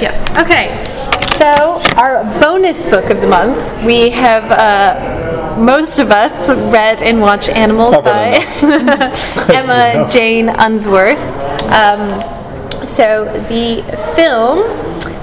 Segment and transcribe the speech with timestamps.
[0.00, 0.28] Yes.
[0.38, 0.84] Okay.
[1.38, 7.20] So our bonus book of the month, we have uh, most of us read and
[7.20, 8.38] watched Animals by
[9.52, 11.20] Emma Jane Unsworth.
[11.70, 12.08] Um,
[12.86, 13.82] so the
[14.16, 14.58] film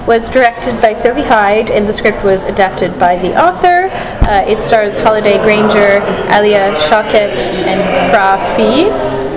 [0.06, 3.88] was directed by Sophie Hyde, and the script was adapted by the author.
[4.24, 6.00] Uh, it stars Holliday Grainger,
[6.32, 8.88] Alia Shawkat, and Fra Fee.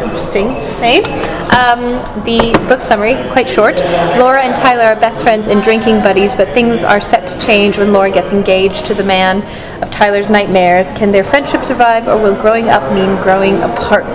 [0.03, 1.38] Interesting name.
[1.49, 3.75] Um, the book summary, quite short.
[4.17, 7.77] Laura and Tyler are best friends and drinking buddies, but things are set to change
[7.77, 9.41] when Laura gets engaged to the man
[9.81, 10.91] of Tyler's nightmares.
[10.91, 14.05] Can their friendship survive, or will growing up mean growing apart?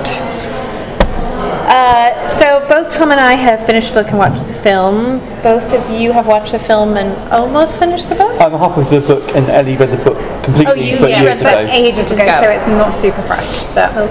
[1.67, 5.21] Uh, so both Tom and I have finished the book and watched the film.
[5.45, 8.33] Both of you have watched the film and almost finished the book.
[8.41, 11.21] I'm halfway through the book, and Ellie read the book completely, Oh, you- but yeah,
[11.21, 11.73] years read ago.
[11.73, 12.33] ages ago, ago.
[12.41, 13.61] so it's not super fresh.
[13.77, 14.09] But oh,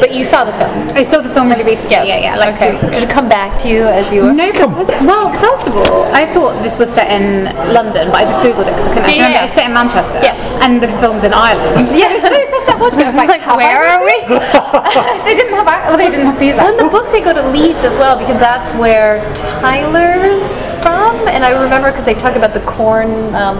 [0.00, 0.72] But you saw the film.
[0.96, 1.92] I saw the film really recently.
[2.08, 2.72] Yeah, yeah, like okay.
[2.72, 2.94] weeks ago.
[2.96, 4.32] Did it come back to you as you were?
[4.32, 7.44] No, because well, first of all, I thought this was set in
[7.76, 9.40] London, but I just googled it because I couldn't actually Yeah, remember.
[9.40, 9.44] yeah.
[9.44, 10.20] It's set in Manchester.
[10.24, 10.58] Yes.
[10.64, 11.88] and the film's in Ireland.
[11.92, 12.24] So, Yes.
[12.24, 14.16] so, so, so watching it, I was like, Like, where read are we?
[15.28, 15.68] they didn't have.
[15.68, 16.56] ac- Well, they didn't have these.
[16.56, 19.20] Well, in the book they go to Leeds as well because that's where
[19.60, 20.44] Tyler's
[20.82, 23.10] from, and I remember because they talk about the corn.
[23.34, 23.58] Um,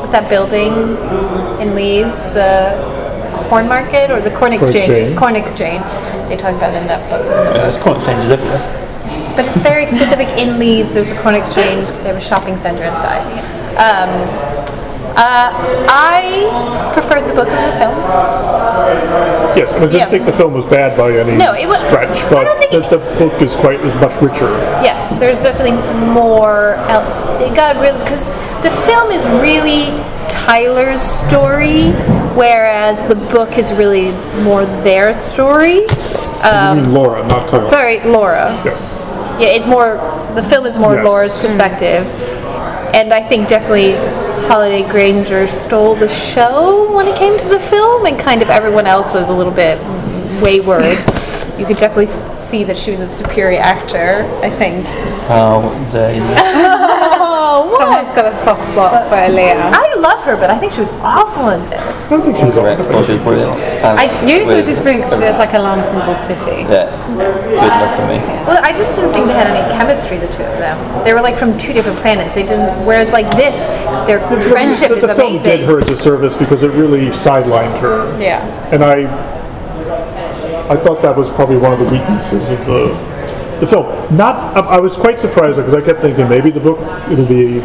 [0.00, 0.72] what's that building
[1.60, 2.24] in Leeds?
[2.34, 2.74] The
[3.48, 4.88] corn market or the corn exchange?
[4.88, 5.18] exchange.
[5.18, 5.84] Corn exchange.
[6.28, 7.22] They talk about it in that book.
[7.54, 8.78] Yeah, there's corn exchanges everywhere.
[9.36, 10.94] But it's very specific in Leeds.
[10.94, 11.88] There's the corn exchange.
[11.88, 13.24] 'cause They have a shopping centre inside.
[13.76, 14.10] Um,
[15.16, 15.52] uh,
[15.88, 17.96] I preferred the book over the film.
[19.56, 20.08] Yes, I didn't Yeah.
[20.08, 22.72] think the film was bad by any No, it wa- stretch, I but don't think
[22.72, 24.48] the, it- the book is quite is much richer.
[24.82, 25.76] Yes, there's definitely
[26.12, 26.74] more.
[26.88, 28.32] el- It got really because
[28.62, 29.92] the film is really
[30.28, 31.90] Tyler's story,
[32.34, 35.82] whereas the book is really more their story.
[36.42, 37.68] I mean Laura, not Tyler.
[37.68, 38.58] Sorry, Laura.
[38.64, 38.80] Yes.
[39.38, 39.96] Yeah, it's more.
[40.34, 41.04] The film is more Yes.
[41.04, 42.06] Laura's perspective,
[42.94, 43.94] and I think definitely
[44.48, 48.86] Holliday Grainger stole the show when it came to the film, and kind of everyone
[48.86, 49.78] else was a little bit
[50.42, 50.84] wayward.
[51.58, 52.08] you could definitely
[52.38, 54.28] see that she was a superior actor.
[54.42, 54.86] I think.
[55.30, 55.92] Oh, what?
[57.82, 59.58] Someone's got a soft spot for Leah.
[59.58, 62.06] I love her, but I think she was awful in this.
[62.06, 62.80] I don't think she was Correct.
[62.80, 63.50] on Well, she was brilliant.
[63.82, 66.22] I As really thought she was brilliant because she looks like a lamb from Gold
[66.22, 66.62] City.
[66.70, 66.86] Yeah,
[67.18, 68.18] good enough for me.
[68.46, 70.78] Well, I just didn't think they had any chemistry, the two of them.
[71.04, 72.34] They were like from two different planets.
[72.34, 72.86] They didn't.
[72.86, 73.58] Whereas like this,
[74.06, 77.06] their The, friendship the, is the film did her as a disservice because it really
[77.10, 78.06] sidelined her.
[78.20, 78.40] Yeah.
[78.72, 79.06] and I
[80.70, 82.94] I thought that was probably one of the weaknesses of the
[83.62, 83.86] the film.
[84.16, 86.80] Not I, I was quite surprised because I kept thinking maybe the book
[87.10, 87.60] it'll be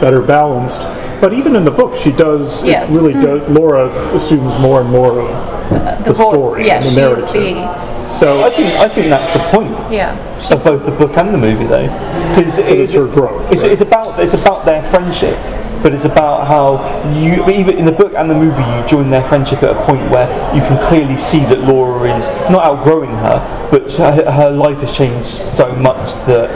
[0.00, 0.80] better balanced,
[1.20, 2.88] but even in the book she does Yes.
[2.90, 3.44] it really mm-hmm.
[3.44, 3.48] does.
[3.50, 5.28] Laura assumes more and more of
[5.70, 7.32] the, uh, voice- story yeah, and the she's narrative.
[7.56, 10.12] the- so I think I think that's the point Yeah.
[10.50, 11.88] of both the book and the movie, though,
[12.28, 13.72] because it's her growth, It's, right?
[13.72, 15.36] it's about it's about their friendship,
[15.82, 16.78] but it's about how
[17.12, 20.02] you even in the book and the movie you join their friendship at a point
[20.10, 24.96] where you can clearly see that Laura is not outgrowing her, but her, life has
[24.96, 26.50] changed so much that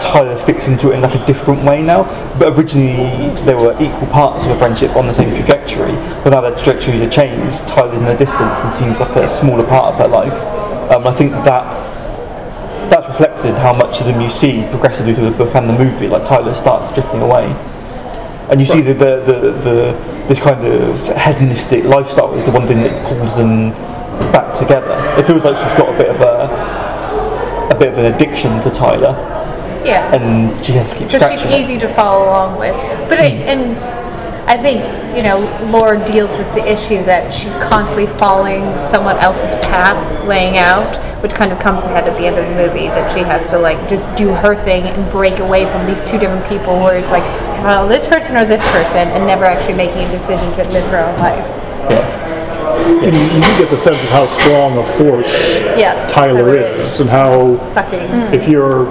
[0.00, 2.04] Tyler fits into it in like a different way now.
[2.38, 5.92] But originally they were equal parts of a friendship on the same trajectory,
[6.22, 7.58] but now their trajectories are changed.
[7.68, 10.60] Tyler's in the distance and seems like a smaller part of her life.
[10.90, 11.64] Um, I think that
[12.90, 16.08] that's reflected how much of them you see progressively through the book and the movie.
[16.08, 17.46] Like Tyler starts drifting away,
[18.50, 22.66] and you see that the, the, the this kind of hedonistic lifestyle is the one
[22.66, 23.70] thing that pulls them
[24.32, 24.92] back together.
[25.18, 28.70] It feels like she's got a bit of a a bit of an addiction to
[28.70, 29.14] Tyler,
[29.84, 30.12] Yeah.
[30.14, 31.60] and she has to keep So she's it.
[31.60, 32.74] easy to follow along with.
[33.08, 33.48] But I, hmm.
[33.48, 33.76] and
[34.50, 34.82] I think
[35.16, 35.38] you know
[35.70, 39.94] Laura deals with the issue that she's constantly following someone else's path
[40.26, 40.90] laying out,
[41.22, 43.58] which kind of comes ahead at the end of the movie that she has to
[43.58, 47.12] like just do her thing and break away from these two different people, where it's
[47.12, 50.50] like can I follow this person or this person, and never actually making a decision
[50.58, 51.46] to live her own life.
[53.06, 55.30] and you, you get the sense of how strong a force
[55.78, 57.00] Yes, Tyler Tyler is, is.
[57.00, 58.02] and how Sucking.
[58.34, 58.90] if you're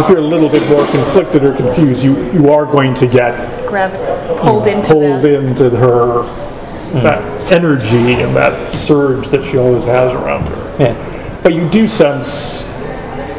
[0.00, 3.34] if you're a little bit more conflicted or confused, you, you are going to get
[3.68, 6.98] Gravi- pulled into pulled the into her hmm.
[7.02, 10.76] that energy and that surge that she always has around her.
[10.78, 11.40] Yeah.
[11.42, 12.60] But you do sense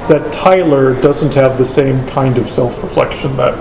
[0.08, 3.54] that Tyler doesn't have the same kind of self-reflection that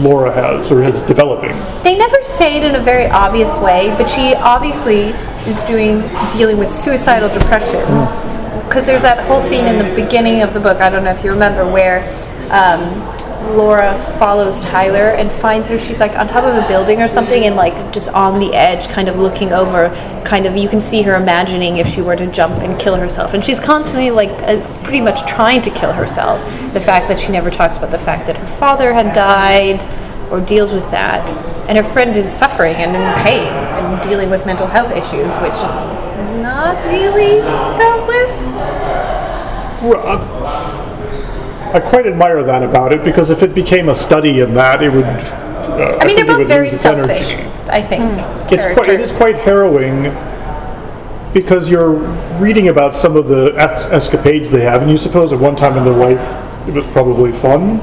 [0.00, 1.52] Laura has or is developing.
[1.82, 5.10] They never say it in a very obvious way, but she obviously
[5.46, 6.00] is doing
[6.36, 7.80] dealing with suicidal depression.
[7.86, 8.27] Hmm.
[8.68, 10.80] Because there's that whole scene in the beginning of the book.
[10.80, 12.02] I don't know if you remember where
[12.52, 15.78] um, Laura follows Tyler and finds her.
[15.78, 18.88] She's like on top of a building or something, and like just on the edge,
[18.88, 19.88] kind of looking over.
[20.24, 23.32] Kind of, you can see her imagining if she were to jump and kill herself,
[23.32, 26.40] and she's constantly like uh, pretty much trying to kill herself.
[26.74, 29.82] The fact that she never talks about the fact that her father had died,
[30.30, 31.30] or deals with that,
[31.68, 35.54] and her friend is suffering and in pain and dealing with mental health issues, which
[35.54, 36.07] is
[36.58, 37.38] not really
[37.78, 38.30] dealt with.
[41.74, 44.92] I quite admire that about it because if it became a study in that, it
[44.92, 45.04] would.
[45.04, 47.32] Uh, I mean, think they're both very lose selfish.
[47.34, 47.48] energy.
[47.70, 48.02] I think.
[48.50, 50.04] It's quite, it is quite harrowing
[51.32, 51.92] because you're
[52.40, 55.76] reading about some of the es- escapades they have, and you suppose at one time
[55.76, 57.78] in their life it was probably fun,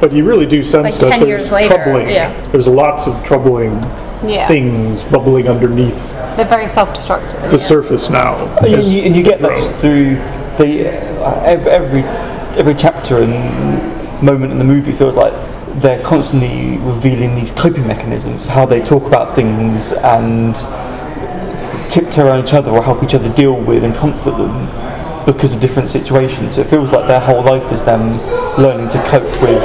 [0.00, 2.08] but you really do sense Like that 10 there's years later, troubling.
[2.08, 2.32] yeah.
[2.50, 3.78] There's lots of troubling
[4.24, 4.46] Yeah.
[4.48, 7.50] things bubbling underneath They're very self-destructive.
[7.50, 8.34] the surface now.
[8.58, 10.16] And as you, and you get that just through
[10.56, 10.88] the
[11.22, 12.00] uh, every
[12.58, 15.32] every chapter and moment in the movie feels like
[15.82, 20.54] they're constantly revealing these coping mechanisms of how they talk about things and
[21.90, 24.66] tiptoe around each other or help each other deal with and comfort them
[25.26, 26.54] because of different situations.
[26.54, 28.18] So it feels like their whole life is them
[28.56, 29.60] learning to cope with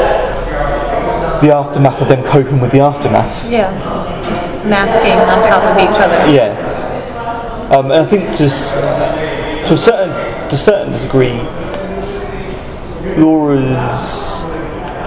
[1.41, 3.49] the aftermath of them coping with the aftermath.
[3.49, 4.00] Yeah, just
[4.65, 6.31] masking on top of each other.
[6.31, 6.55] Yeah,
[7.75, 10.09] um, and I think just to a certain
[10.49, 11.37] to a certain degree,
[13.21, 14.31] Laura's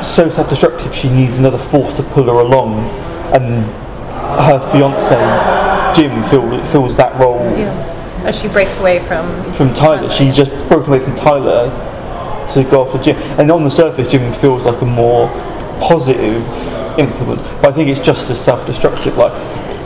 [0.06, 0.94] so self-destructive.
[0.94, 2.88] She needs another force to pull her along,
[3.32, 3.64] and
[4.40, 5.14] her fiance
[5.94, 7.90] Jim fill, fills that role Yeah.
[8.24, 9.52] As she breaks away from.
[9.52, 10.08] from Tyler.
[10.10, 11.68] She's just broken away from Tyler
[12.52, 15.28] to go off with Jim, and on the surface, Jim feels like a more
[15.80, 16.42] positive
[16.98, 17.42] influence.
[17.60, 19.16] But I think it's just as self-destructive.
[19.16, 19.32] Like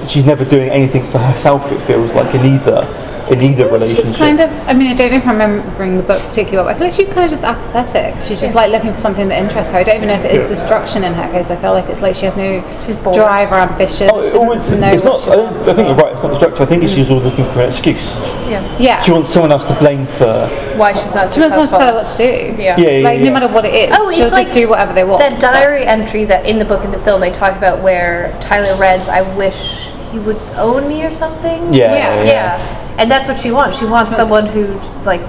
[0.06, 1.71] she's never doing anything for herself.
[1.73, 2.87] It feels like in either
[3.31, 4.06] in either relationship.
[4.06, 6.65] She's kind of, I mean, I don't know if I'm remembering the book particularly well,
[6.65, 8.21] but I feel like she's kind of just apathetic.
[8.23, 9.79] She's just like looking for something that interests her.
[9.79, 10.49] I don't even know if it is Yeah.
[10.49, 11.50] destruction in her case.
[11.50, 14.11] I feel like it's like she has no She's drive or ambition.
[14.12, 15.29] Oh, She it- doesn't it's, it's not.
[15.29, 15.69] I, think.
[15.69, 16.12] I think you're right.
[16.12, 16.61] It's not destructive.
[16.61, 16.97] I think it's mm.
[16.97, 18.17] she's always looking for an excuse.
[18.49, 18.77] Yeah.
[18.79, 19.00] Yeah.
[19.00, 20.49] She wants someone else to blame for.
[20.77, 21.79] Why she's not She doesn't want to successful.
[21.79, 22.17] tell her what to
[22.56, 22.62] do.
[22.62, 22.77] Yeah.
[22.79, 23.25] Yeah, yeah, Like, yeah.
[23.25, 25.21] no matter what it is, Oh, she'll like just do whatever they want.
[25.21, 28.75] That diary entry that in the book and the film they talk about where Tyler
[28.81, 31.73] reads, "I wish he would own me" or something.
[31.73, 32.25] Yeah, Yeah.
[32.25, 33.79] Yeah, and that's what she wants.
[33.79, 35.23] She wants someone who's like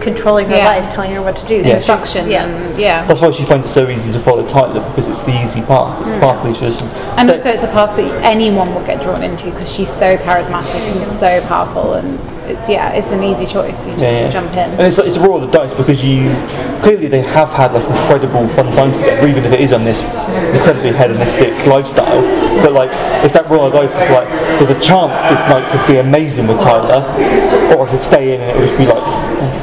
[0.00, 0.66] controlling her Yeah.
[0.66, 1.56] life, telling her what to do.
[1.56, 1.74] Yeah.
[1.74, 2.28] Instruction.
[2.28, 2.46] Yeah.
[2.76, 3.04] Yeah.
[3.06, 6.00] That's why she finds it so easy to follow Tyler because it's the easy path.
[6.00, 6.22] It's the hmm.
[6.22, 6.82] path that just.
[7.18, 10.16] And so- also, it's a path that anyone will get drawn into because she's so
[10.18, 12.18] charismatic and so powerful, and
[12.50, 13.86] it's yeah, it's an easy choice.
[13.86, 14.30] You just Yeah, yeah.
[14.30, 14.70] jump in.
[14.70, 16.30] And it's, it's a roll of the dice because you
[16.82, 20.02] clearly they have had like incredible fun times together, even if it is on this
[20.54, 22.22] incredibly hedonistic lifestyle.
[22.62, 22.90] But like
[23.24, 23.94] it's that roll of the dice.
[23.94, 27.02] It's like there's a chance this night could be amazing with Tyler,
[27.74, 29.04] or I could stay in and it would just be like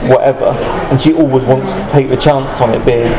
[0.10, 0.46] whatever.
[0.92, 3.12] And she always wants to take the chance on it being.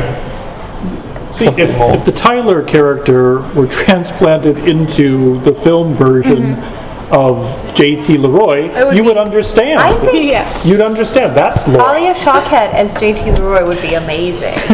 [1.33, 1.93] See, something if, more.
[1.93, 6.88] if the Tyler character were transplanted into the film version mm-hmm.
[7.11, 8.19] Of J.T.
[8.19, 9.81] LeRoy, would you would understand.
[9.81, 10.45] I think Yeah.
[10.65, 11.35] You'd understand.
[11.35, 11.97] That's Laura.
[11.97, 13.21] Alia Shawkat as J.T.
[13.41, 14.53] LeRoy would be amazing.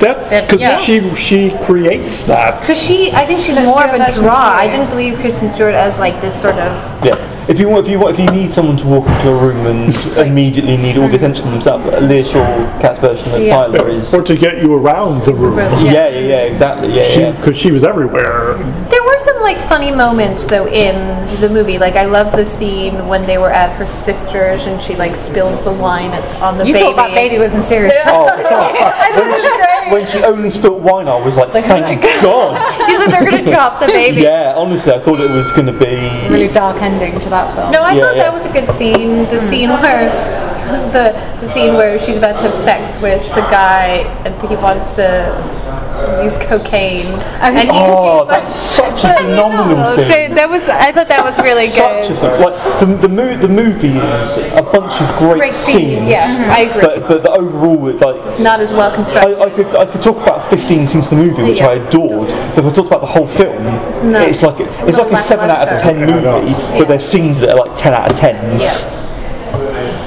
[0.00, 0.76] That's That's- because yeah.
[0.78, 2.60] she she creates that.
[2.60, 4.34] Because she, I think she's Let's more of a a draw.
[4.36, 7.04] I didn't believe Kristen Stewart as like this sort of.
[7.04, 7.14] Yeah.
[7.46, 9.66] If you want, if you want, if you need someone to walk into a room
[9.66, 9.94] and
[10.26, 13.54] immediately need all the attention themselves, uh, Alia Shawkat's version of Yeah.
[13.66, 14.12] Tyler is.
[14.14, 15.58] Or to get you around the room.
[15.58, 16.88] Yeah, yeah, yeah, exactly.
[16.96, 17.32] Yeah, She yeah.
[17.32, 18.56] because she was everywhere.
[19.44, 20.94] There were some like funny moments though in
[21.40, 21.78] the movie.
[21.78, 25.62] Like I love the scene when they were at her sister's and she like spills
[25.62, 26.84] the wine at- on the You baby.
[26.84, 28.28] thought that baby was in serious trouble.
[28.30, 32.54] Oh, when she only spilt wine, I was like, thank God.
[32.88, 34.22] You thought they're gonna drop the baby.
[34.22, 35.96] Yeah, honestly, I thought it was going to be.
[36.28, 37.70] Really dark ending to that film.
[37.72, 38.22] No, I Yeah, thought yeah.
[38.24, 39.24] that was a good scene.
[39.24, 39.48] The hmm.
[39.48, 40.08] scene where
[40.92, 44.94] the the scene where she's about to have sex with the guy and he wants
[44.96, 45.02] to
[46.22, 47.06] use cocaine.
[47.06, 50.08] Oh, and he, Oh, she's like, that's such a phenomenal Oh, scene.
[50.08, 50.68] that- that was.
[50.68, 52.18] I thought that was really Such a good.
[52.18, 56.08] phen- like the the, mo- the movie is a bunch of great, Great scenes, scenes.
[56.10, 56.80] yeah, I agree.
[56.82, 59.38] But but the overall, it's like Not as well constructed.
[59.38, 61.68] I, I could I could talk about 15 scenes of the movie, which Yeah.
[61.68, 62.28] I adored.
[62.54, 63.62] But if I talked about the whole film,
[64.12, 66.78] not- it's like it's not like a seven out of ten movie, Yeah.
[66.78, 68.60] but there's scenes that are like 10 out of 10s.
[68.60, 69.00] Yes.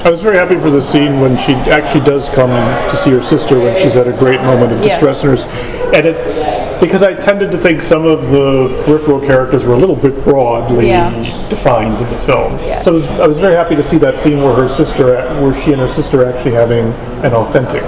[0.04, 3.22] I was very happy for the scene when she actually does come to see her
[3.22, 4.88] sister when she's at a great moment of Yeah.
[4.98, 5.38] distress, and,
[5.94, 9.96] and it because I tended to think some of the peripheral characters were a little
[9.96, 11.10] bit broadly Yeah.
[11.50, 12.56] defined in the film.
[12.58, 12.84] Yes.
[12.84, 15.52] So I was, I was very happy to see that scene where her sister, where
[15.60, 16.92] she and her sister are actually having
[17.24, 17.82] an authentic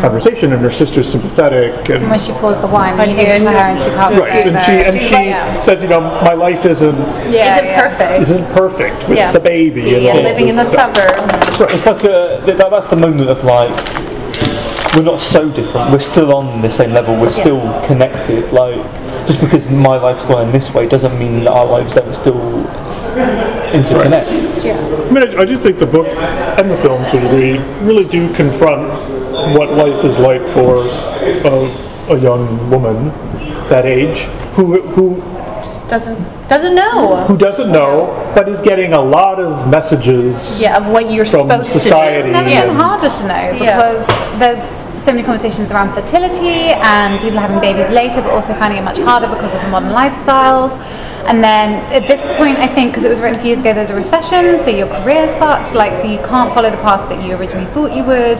[0.00, 2.08] conversation, and her sister's sympathetic and.
[2.10, 4.34] When she pours the wine, when you give it to her and she passes Right,
[4.46, 4.84] it to and she her.
[4.84, 5.58] and she oh, yeah.
[5.58, 6.96] says, you know, my life isn't
[7.30, 7.88] Yeah, Is it yeah.
[7.88, 8.22] perfect?
[8.22, 9.32] isn't perfect with Yeah.
[9.32, 10.94] the baby and Yeah, all living in the stuff.
[10.96, 11.60] suburbs.
[11.60, 13.70] Right, It's like a that, that's the moment of like
[14.96, 15.92] we're not so different.
[15.92, 17.14] We're still on the same level.
[17.20, 18.50] We're still connected.
[18.52, 18.74] Like
[19.26, 22.40] just because my life's going this way doesn't mean that our lives don't still
[23.72, 24.26] interconnect.
[24.26, 28.04] I mean, I, I do think the book and the film, to a degree, really
[28.04, 28.88] do confront
[29.56, 30.86] what life is like for
[31.48, 33.08] a, a young woman
[33.68, 34.20] that age
[34.56, 35.06] who who
[35.88, 36.18] Doesn't
[36.48, 37.24] doesn't know.
[37.28, 37.92] who doesn't know
[38.34, 42.22] but is getting a lot of messages Yeah, of what you're from supposed society.
[42.22, 42.66] to It's never Yeah.
[42.66, 43.76] been harder to know Yeah.
[43.76, 44.06] because
[44.40, 44.62] there's
[45.04, 48.98] so many conversations around fertility and people having babies later, but also finding it much
[48.98, 50.72] harder because of the modern lifestyles.
[51.30, 53.72] And then at this point, I think because it was written a few years ago,
[53.72, 55.76] there's a recession, so your career's fucked.
[55.76, 58.38] Like, so you can't follow the path that you originally thought you would.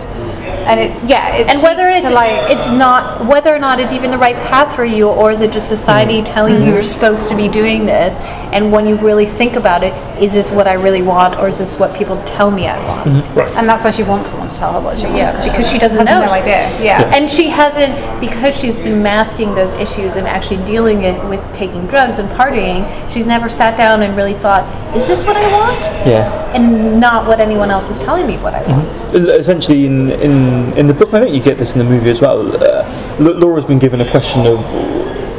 [0.67, 1.49] And it's yeah, it's.
[1.49, 4.85] And whether it's like it's not whether or not it's even the right path for
[4.85, 6.35] you, or is it just society mm-hmm.
[6.35, 6.83] telling you you're mm-hmm.
[6.83, 8.19] supposed to be doing this?
[8.53, 11.59] And when you really think about it, is this what I really want, or is
[11.59, 13.09] this what people tell me I want?
[13.09, 13.39] Mm-hmm.
[13.39, 13.57] Right.
[13.57, 15.19] and that's why she wants someone to tell her what she wants.
[15.19, 16.27] Yeah, because she doesn't has know.
[16.27, 16.69] no idea.
[16.83, 17.15] Yeah.
[17.15, 21.87] And she hasn't, because she's been masking those issues and actually dealing it with taking
[21.87, 22.80] drugs and partying,
[23.11, 24.65] she's never sat down and really thought,
[24.97, 25.81] is this what I want?
[26.07, 26.53] Yeah.
[26.55, 29.15] And not what anyone else is telling me what I mm-hmm.
[29.15, 29.29] want.
[29.31, 32.21] Essentially, in, in in the book, I think you get this in the movie as
[32.21, 32.41] well.
[32.63, 34.65] Uh, Laura's been given a question of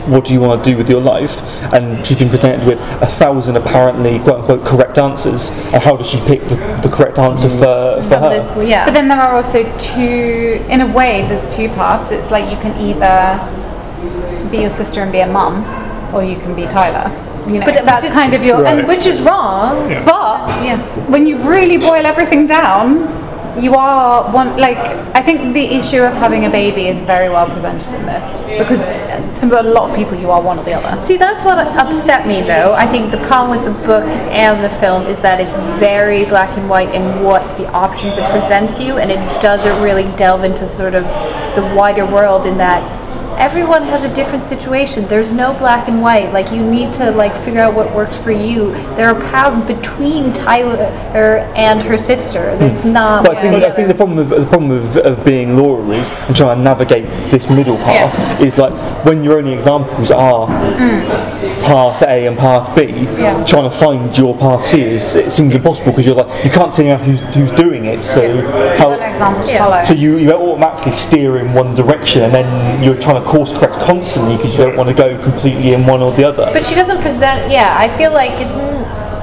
[0.07, 1.41] what do you want to do with your life,
[1.73, 5.49] and she's been presented with a thousand apparently quote unquote correct answers.
[5.73, 7.59] And how does she pick the, the correct answer mm.
[7.59, 8.29] for, for her?
[8.29, 8.85] this, yeah.
[8.85, 12.11] But then there are also two, in a way, there's two parts.
[12.11, 15.63] It's like you can either be your sister and be a mum,
[16.13, 17.09] or you can be Tyler.
[17.47, 18.61] You know, But that's is- kind of your.
[18.61, 18.79] Right.
[18.79, 19.89] And, Which is wrong.
[19.89, 20.03] Yeah.
[20.05, 20.77] but Yeah.
[21.13, 23.07] when you really boil everything down,
[23.59, 24.55] you are one.
[24.57, 24.77] Like
[25.15, 28.25] I think the issue of having a baby is very well presented in this
[28.57, 28.79] because
[29.39, 31.01] to a lot of people, you are one or the other.
[31.01, 32.73] See, that's what upset me though.
[32.73, 34.05] I think the problem with the book
[34.45, 38.29] and the film is that it's very black and white in what the options it
[38.31, 41.03] presents you, and it doesn't really delve into sort of
[41.55, 42.81] the wider world in that
[43.37, 45.05] everyone has a different situation.
[45.05, 46.31] There's no black and white.
[46.31, 48.71] Like you need to like figure out what works for you.
[48.95, 50.85] There are paths between Tyler
[51.55, 52.51] and her sister.
[52.51, 52.59] Hmm.
[52.59, 55.55] There's not I think, the I think the problem with, the problem of, of being
[55.55, 58.73] Laura is and trying to navigate this middle path is like
[59.05, 61.20] when your only examples are hmm.
[61.63, 62.83] Path A and path B,
[63.19, 63.43] Yeah.
[63.45, 66.73] trying to find your path C is it seems impossible because you're like you can't
[66.73, 68.03] see who's, who's doing it.
[68.03, 69.81] So An how example Yeah.
[69.83, 73.73] so you, you automatically steer in one direction and then you're trying to course correct
[73.85, 76.49] constantly because you don't want to go completely in one or the other.
[76.53, 77.51] But she doesn't present.
[77.51, 78.47] Yeah, I feel like it,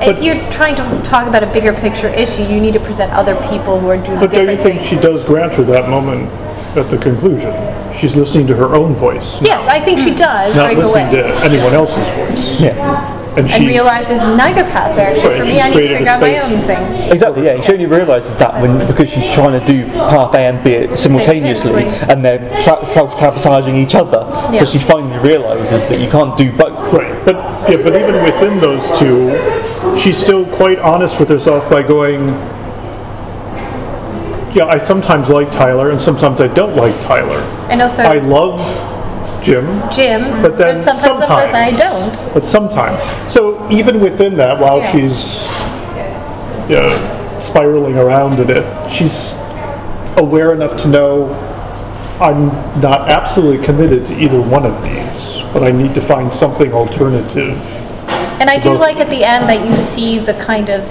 [0.09, 3.13] if But- you're trying to talk about a bigger picture issue, you need to present
[3.13, 4.87] other people who are doing But don't you think things.
[4.89, 6.31] she does grant her that moment
[6.77, 7.53] at the conclusion?
[7.99, 11.23] She's listening to her own voice, yes, I think she does not break listening away.
[11.23, 12.61] to anyone else's voice.
[12.61, 13.15] yeah.
[13.37, 15.61] And, and realizes neither path are actually Right, for me.
[15.61, 17.13] I need to created figure out my own thing.
[17.13, 17.61] Exactly, yeah.
[17.61, 21.71] She only realises that when because she's trying to do path A and B simultaneously,
[21.83, 22.09] Simultaneously.
[22.13, 24.27] and they're sa- self-sabotaging each other.
[24.53, 24.65] Yeah.
[24.65, 26.79] So she finally realises that you can't do both.
[26.93, 27.37] Right, but
[27.71, 29.31] yeah, but even within those two,
[29.97, 32.29] she's still quite honest with herself by going,
[34.55, 37.45] "Yeah, I sometimes like Tyler, and sometimes I don't like Tyler.
[37.71, 38.61] And also, I love
[39.43, 42.35] Jim, Jim, but then sometimes, sometimes, sometimes I don't.
[42.35, 44.93] But sometimes, so even within that, while Yeah.
[44.93, 45.47] she's
[46.69, 49.35] yeah, spiraling around in it, she's
[50.17, 51.35] aware enough to know
[52.21, 52.47] I'm
[52.81, 57.57] not absolutely committed to either one of these, but I need to find something alternative.
[58.41, 60.83] And I do like at the end that you see the kind of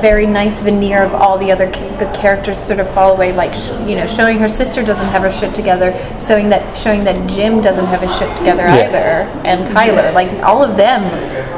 [0.00, 3.52] very nice veneer of all the other ca- the characters sort of fall away like
[3.54, 7.28] sh- you know showing her sister doesn't have her shit together showing that showing that
[7.28, 8.88] Jim doesn't have his shit together Yeah.
[8.88, 11.02] either and Tyler like all of them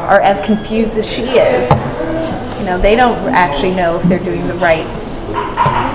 [0.09, 1.69] are as confused as she is
[2.59, 4.87] you know they don't actually know if they're doing the right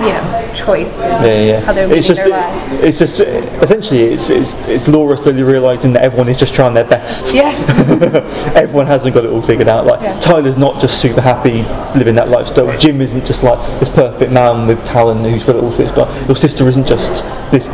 [0.00, 1.60] you know choice Yeah, yeah.
[1.60, 3.20] how they're living it's just, their lives it's just
[3.62, 7.34] essentially it's, it's it's Laura slowly realising that everyone is just trying their best.
[7.34, 7.50] yeah
[8.56, 9.86] Everyone hasn't got it all figured out.
[9.86, 10.18] Like Yeah.
[10.20, 11.62] Tyler's not just super happy
[11.98, 12.76] living that lifestyle.
[12.78, 16.08] Jim isn't just like this perfect man with talent who's got it all switched on.
[16.26, 17.64] Your sister isn't just this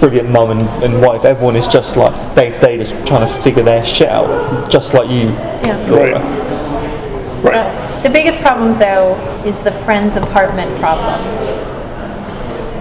[0.00, 1.24] brilliant mum and, and wife.
[1.24, 4.92] Everyone is just like day to day, just trying to figure their shit out, just
[4.94, 5.28] like you,
[5.64, 5.76] Yeah.
[5.88, 6.20] Laura.
[7.42, 7.52] Right.
[7.52, 7.83] Right.
[8.04, 9.14] The biggest problem, though,
[9.46, 11.22] is the friend's apartment problem.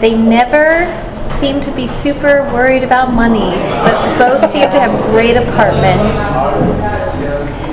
[0.02, 0.84] They never
[1.30, 6.18] seem to be super worried about money, but both seem to have great apartments.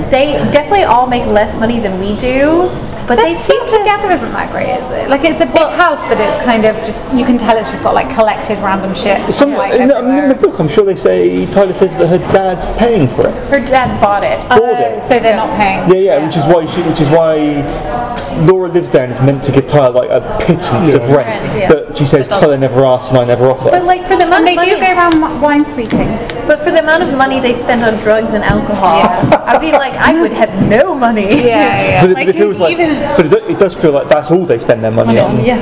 [0.09, 2.69] They definitely all make less money than we do,
[3.11, 3.77] but they seem to.
[3.77, 5.09] together isn't that great, is it?
[5.09, 7.83] Like it's a big house, but it's kind of just you can tell it's just
[7.83, 9.19] got like collected random shit.
[9.33, 12.19] Some, like, in, the, in the book, I'm sure they say Tyler says that her
[12.31, 13.35] dad's paying for it.
[13.51, 14.39] Her dad bought it.
[14.49, 14.95] Oh, bought it.
[14.95, 15.91] Oh, so they're not paying.
[15.91, 17.35] Yeah, yeah, which is why she, which is why
[18.45, 21.43] Laura lives there and is meant to give Tyler like a pittance of rent.
[21.57, 21.67] Yeah.
[21.67, 23.71] But she says Tyler never asked and I never offer.
[23.71, 26.07] But like for the money, And they money, do go around wine sweeping.
[26.51, 28.99] But for the amount of money they spend on drugs and alcohol,
[29.47, 31.21] I'd be like, I would have no money.
[31.21, 32.01] Yeah, yeah.
[32.01, 34.45] but, it, like, it feels like, even- but it, it does feel like that's all
[34.45, 35.45] they spend their money on.
[35.45, 35.55] Yeah.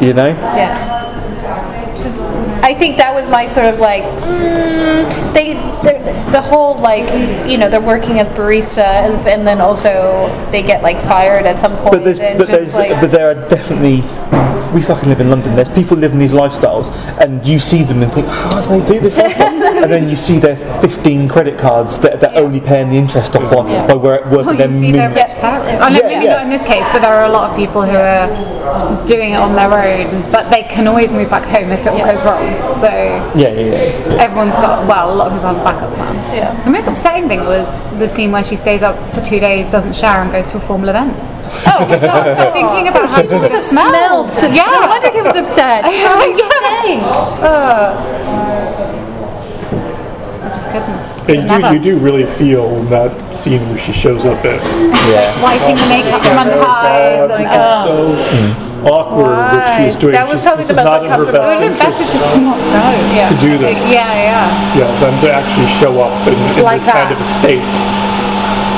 [0.00, 0.28] You know?
[0.28, 1.92] Yeah.
[1.92, 2.22] Just,
[2.64, 5.52] I think that was my sort of like, mm, they,
[6.32, 7.06] the whole like,
[7.46, 11.76] you know, they're working as baristas and then also they get like fired at some
[11.76, 11.92] point.
[11.92, 14.00] But there's, and but just, there's, like, but there are definitely.
[14.74, 15.54] We fucking live in London.
[15.54, 16.90] There's people living these lifestyles,
[17.20, 19.18] and you see them and think, how do they do this?
[19.18, 23.52] and then you see their 15 credit cards that they're only paying the interest off
[23.52, 25.82] on by wor- working Well, their you see their rich parents.
[25.82, 26.32] Oh, no, Yeah, maybe yeah.
[26.34, 29.40] not in this case, but there are a lot of people who are doing it
[29.40, 32.40] on their own, but they can always move back home if it all goes wrong.
[32.74, 32.88] So
[33.36, 34.22] Yeah, yeah, yeah.
[34.24, 36.14] everyone's got, well, a lot of people have a backup plan.
[36.34, 36.64] Yeah.
[36.64, 39.94] The most upsetting thing was the scene where she stays up for two days, doesn't
[39.96, 41.12] shower, and goes to a formal event.
[41.66, 44.30] Oh, Stop thinking about how she would have smelled.
[44.30, 44.30] smelled.
[44.32, 44.66] So, Yeah.
[44.66, 45.84] No wonder he was upset.
[45.84, 47.02] She probably stank.
[50.42, 51.12] I just couldn't.
[51.22, 54.58] And you do, you do really feel in that scene where she shows up at
[55.06, 55.30] yeah.
[55.42, 57.30] Wiping the makeup from under her eyes.
[57.30, 58.10] God, and, this oh.
[58.10, 58.90] is so oh.
[58.90, 60.12] awkward what she's doing.
[60.18, 61.38] That was She's- probably this the is most not her uncomfortable.
[61.38, 62.82] It would have been better just to not go.
[63.14, 63.30] Yeah.
[63.30, 63.78] to do this.
[63.86, 64.82] Yeah, yeah.
[64.82, 68.01] Yeah, than to actually show up in, in Like this kind of a state.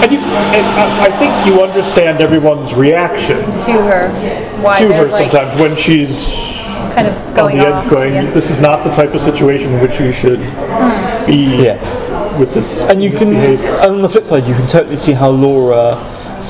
[0.04, 4.10] And you, and I, I think you understand everyone's reaction To her.
[4.62, 6.30] Why to her like sometimes when she's
[6.94, 7.84] kind of on going the off.
[7.86, 8.30] edge going, yeah.
[8.32, 11.26] this is not the type of situation in which you should Hmm.
[11.26, 12.38] be Yeah.
[12.38, 13.70] with this And you can, misbehavior.
[13.80, 15.96] and on the flip side, you can totally see how Laura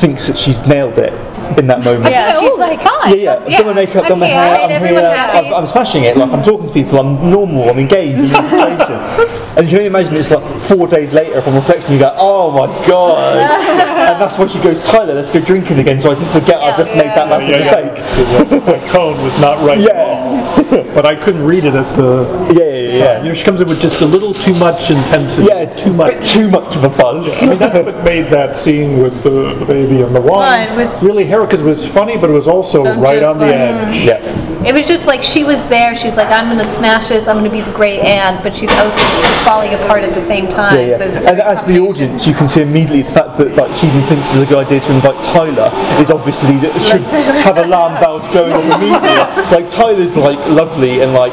[0.01, 1.13] thinks that she's nailed it
[1.59, 2.11] in that moment.
[2.11, 3.19] Yeah, Oh, she's like, it's fine.
[3.19, 3.59] Yeah, yeah.
[3.59, 4.45] Done my makeup, done my I'm hair.
[4.45, 4.55] here.
[4.57, 5.15] made I'm everyone here.
[5.17, 5.47] happy.
[5.49, 6.17] I'm, I'm smashing it.
[6.17, 6.99] Like I'm talking to people.
[6.99, 7.69] I'm normal.
[7.71, 9.45] I'm engaged in the situation.
[9.57, 11.93] And you can only imagine it's like four days later upon reflection.
[11.93, 13.37] You go, oh my god.
[14.11, 16.77] and that's why she goes, Tyler, let's go drinking again, so I can forget I
[16.77, 17.93] just made that massive Yeah, yeah.
[17.93, 18.67] mistake.
[18.67, 19.91] My tone was not right Yeah.
[19.91, 20.95] at all.
[20.95, 22.25] But I couldn't read it at the.
[22.55, 23.19] Yeah, yeah, yeah.
[23.23, 25.49] You know, she comes in with just a little too much intensity.
[25.49, 26.13] Yeah, too much.
[26.15, 27.43] Bit too much of a buzz.
[27.43, 30.77] I mean, that's what made that scene with the, the baby and the wine Wine
[30.77, 33.39] was- really hairy because it was funny, but it was also Don't right just on
[33.39, 34.05] the like- edge.
[34.05, 34.51] Yeah.
[34.65, 35.95] It was just like she was there.
[35.95, 37.29] She's like, I'm going to smash this.
[37.29, 38.97] I'm going to be the great aunt, but she's also
[39.45, 40.77] falling apart at the same time.
[40.89, 41.11] Yeah, So yeah.
[41.11, 41.87] it's And very as the combination.
[42.09, 44.64] audience, you can see immediately the fact that like she even thinks it's a good
[44.66, 45.68] idea to invite Tyler
[46.01, 47.03] is obviously that it should
[47.45, 49.21] have alarm bells going on immediately.
[49.55, 51.33] like Tyler's like lovely and like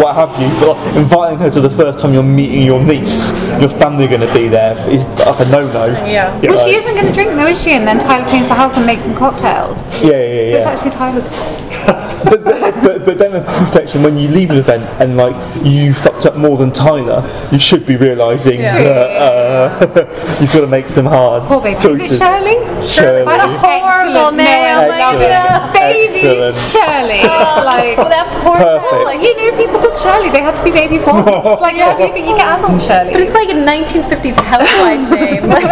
[0.00, 3.30] what have you, but like, inviting her to the first time you're meeting your niece,
[3.60, 5.86] your family going to be there is like a no-no.
[5.86, 6.40] Yeah.
[6.40, 6.50] Yeah.
[6.50, 7.72] Well, she isn't going to drink, though, is she?
[7.72, 10.02] And then Tyler cleans the house and makes some cocktails.
[10.02, 10.26] Yeah, yeah, yeah.
[10.26, 10.56] So yeah.
[10.56, 12.06] it's actually Tyler's fault.
[12.24, 16.26] but, but, but then upon reflection, when you leave an event and like you fucked
[16.26, 18.78] up more than Tyler, you should be realising Yeah.
[18.78, 22.04] that uh, you've got to make some hard Poor baby.
[22.04, 22.56] Is it Shirley?
[22.86, 23.22] Shirley.
[23.24, 24.36] What a horrible Excellent.
[24.36, 24.46] name.
[24.46, 25.72] No, I like, love Excellent.
[25.76, 26.56] Baby Excellent.
[26.56, 27.22] Shirley.
[27.64, 29.04] like, that poor Perfect.
[29.04, 30.30] like, you know, people called Shirley.
[30.30, 31.26] They had to be babies once.
[31.60, 33.12] Like, how do you think you get adult Shirley?
[33.12, 35.46] But it's like a 1950s housewife name.
[35.48, 35.68] Like,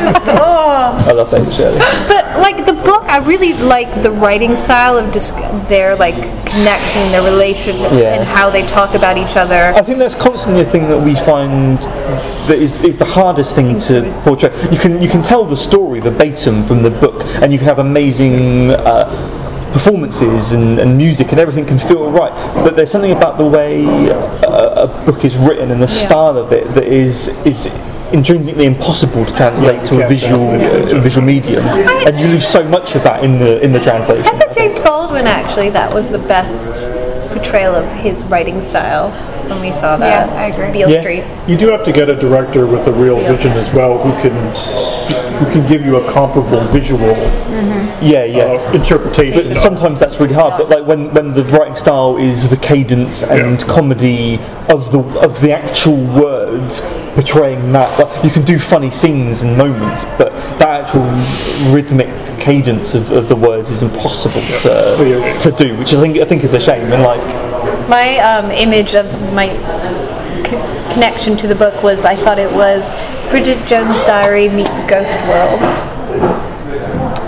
[0.00, 0.92] just, oh.
[1.08, 1.78] I love that Shirley.
[2.08, 5.34] But like the book, I really like the writing style of just
[5.68, 6.14] their like
[6.46, 8.14] connection, their relationship, Yeah.
[8.14, 9.72] and how they talk about each other.
[9.74, 11.78] I think that's constantly a thing that we find
[12.48, 14.50] that is, is the hardest thing to portray.
[14.72, 17.78] You can you can tell the story verbatim from the book, and you can have
[17.78, 18.70] amazing.
[18.70, 22.32] Uh, performances and, and music and everything can feel right
[22.64, 26.50] but there's something about the way a, a book is written and the style of
[26.50, 27.66] it that is is
[28.10, 30.96] intrinsically impossible to translate Yeah, to a visual translate it.
[30.96, 34.24] a visual medium and you lose so much of that in the in the translation
[34.24, 36.80] I thought James Baldwin actually that was the best
[37.34, 39.10] portrayal of his writing style
[39.48, 40.28] when we saw that.
[40.28, 40.72] Yeah, I agree.
[40.72, 41.00] Beale Yeah.
[41.00, 41.24] Street.
[41.46, 43.32] You do have to get a director with a real Yeah.
[43.32, 44.34] vision as well, who can
[45.36, 47.14] who can give you a comparable visual
[48.00, 49.52] yeah yeah uh, interpretation.
[49.52, 50.54] But sometimes that's really hard.
[50.56, 53.66] But like when, when the writing style is the cadence and Yeah.
[53.66, 56.80] comedy of the of the actual words
[57.14, 61.02] portraying that, like, you can do funny scenes and moments, but that actual
[61.72, 62.08] rhythmic
[62.40, 64.40] cadence of, of the words is impossible
[65.06, 66.90] Yeah, to, to do, which I think I think is a shame.
[66.92, 67.20] And like,
[67.88, 72.82] My um, image of my c- connection to the book was I thought it was
[73.30, 75.60] Bridget Jones' Diary meets Ghost World.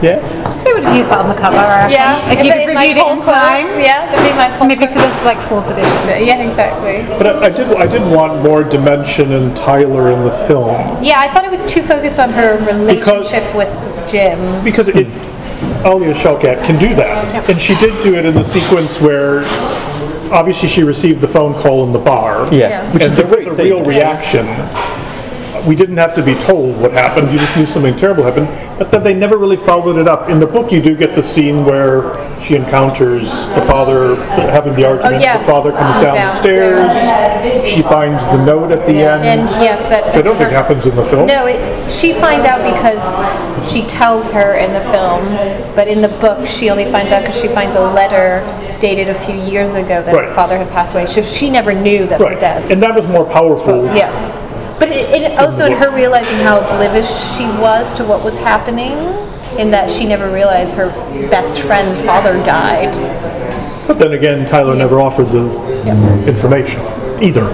[0.03, 0.19] yeah,
[0.67, 1.57] It would have used that on the cover.
[1.57, 3.67] I reckon, Yeah, if you'd have in my reviewed it in time.
[3.67, 3.79] book.
[3.83, 5.95] Yeah, that'd be my cult Maybe for the like fourth edition.
[6.27, 7.03] Yeah, exactly.
[7.19, 11.21] But I, I did I did want more dimension in Tyler in the film Yeah,
[11.21, 13.71] I thought it was too focused on her relationship with
[14.09, 14.39] Jim.
[14.65, 15.07] because it
[15.85, 19.43] Alia Shawkat can do that, and she did do it in the sequence where
[20.31, 22.47] obviously she received the phone call in the bar.
[22.53, 22.93] Yeah, Yeah.
[22.93, 23.89] which and is a there great was a real scene.
[23.89, 24.47] reaction.
[25.67, 27.33] We didn't have to be told what happened.
[27.33, 28.49] You just knew something terrible happened.
[28.79, 30.29] But then they never really followed it up.
[30.29, 32.17] In the book, you do get the scene where
[32.49, 35.17] she encounters the father having the argument.
[35.17, 35.45] Oh, yes.
[35.45, 36.29] The father comes down, down.
[36.29, 37.69] the stairs.
[37.69, 39.23] She finds the note at the end.
[39.23, 41.27] And yes, that I don't think happens in the film.
[41.27, 41.61] No, it,
[41.93, 43.05] she finds out because
[43.71, 45.23] she tells her in the film,
[45.77, 48.41] but in the book she only finds out because she finds a letter
[48.81, 50.29] dated a few years ago that Right.
[50.29, 51.05] her father had passed away.
[51.05, 52.35] So she never knew that Right.
[52.35, 52.71] her dad.
[52.71, 53.85] And that was more powerful.
[53.95, 54.33] Yes,
[54.79, 58.93] but it, it also in her realizing how oblivious she was to what was happening,
[59.59, 60.89] in that she never realized her
[61.31, 62.93] best friend's father died.
[63.87, 66.81] But then again, Tyler never offered the information
[67.23, 67.47] either.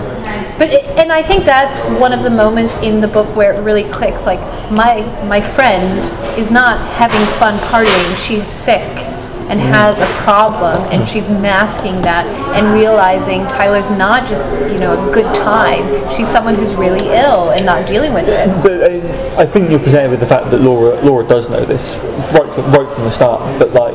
[0.59, 3.61] But it, and I think that's one of the moments in the book where it
[3.61, 4.27] really clicks.
[4.27, 6.01] Like my my friend
[6.39, 9.14] is not having fun partying; she's sick
[9.51, 12.27] and has a problem, and she's masking that
[12.57, 15.85] and realizing Tyler's not just you know a good time.
[16.11, 18.49] She's someone who's really ill and not dealing with it.
[18.63, 21.99] But uh, I think you're presented with the fact that Laura Laura does know this
[22.33, 23.41] right right from the start.
[23.59, 23.95] But like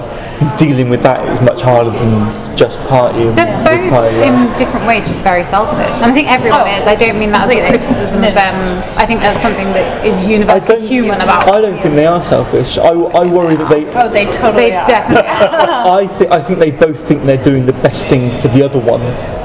[0.57, 3.35] dealing with that is much harder than just partying.
[3.35, 4.23] They're both Tyler.
[4.23, 6.01] in different ways just very selfish.
[6.01, 6.87] And I think everyone Oh, is.
[6.87, 8.27] I don't mean that as a criticism No.
[8.27, 8.55] of them.
[8.97, 12.23] I think that's something that is I universally human about I don't think they are
[12.23, 12.77] selfish.
[12.77, 13.85] I, I worry that they.
[13.95, 14.87] Oh, they totally They are.
[14.87, 15.99] definitely are.
[15.99, 18.79] I think I think they both think they're doing the best thing for the other
[18.79, 19.01] one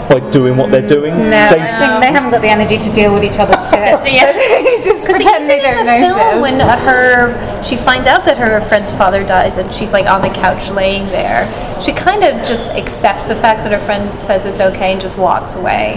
[0.09, 1.15] by doing what they're doing.
[1.17, 3.99] No, They- I think they haven't got the energy to deal with each other's shit.
[4.13, 4.33] Yeah.
[4.33, 6.43] So they just pretend they don't in know the film, shit.
[6.43, 10.21] when uh, her she finds out that her friend's father dies and she's like on
[10.23, 11.47] the couch laying there,
[11.83, 15.17] she kind of just accepts the fact that her friend says it's okay and just
[15.17, 15.95] walks away.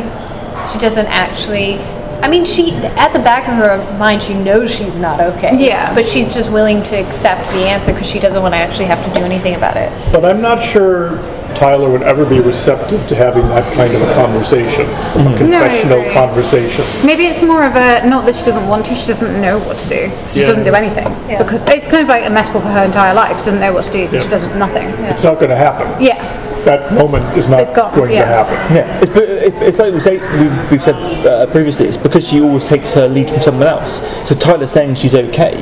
[0.71, 1.79] She doesn't actually.
[2.19, 5.55] I mean, she at the back of her mind she knows she's not okay.
[5.67, 5.93] Yeah.
[5.93, 9.03] But she's just willing to accept the answer because she doesn't want to actually have
[9.07, 9.91] to do anything about it.
[10.11, 11.11] But I'm not sure
[11.57, 16.13] Tyler would ever be receptive to having that kind of a conversation, a confessional agree.
[16.13, 16.85] conversation.
[17.03, 19.79] Maybe it's more of a not that she doesn't want to, she doesn't know what
[19.79, 20.11] to do.
[20.27, 20.45] So she Yeah.
[20.45, 21.07] doesn't do anything.
[21.27, 21.41] Yeah.
[21.41, 23.39] Because it's kind of like a metaphor for her entire life.
[23.39, 24.21] She doesn't know what to do, so Yeah.
[24.21, 24.87] she does nothing.
[25.09, 25.87] It's not going to happen.
[25.99, 26.21] Yeah.
[26.65, 28.21] That moment is not It's gone, going yeah.
[28.21, 28.75] to happen.
[28.75, 32.27] Yeah, it's, but it- it's like we say, we've, we've said uh, previously, it's because
[32.27, 34.01] she always takes her lead from someone else.
[34.29, 35.55] So Tyler saying she's okay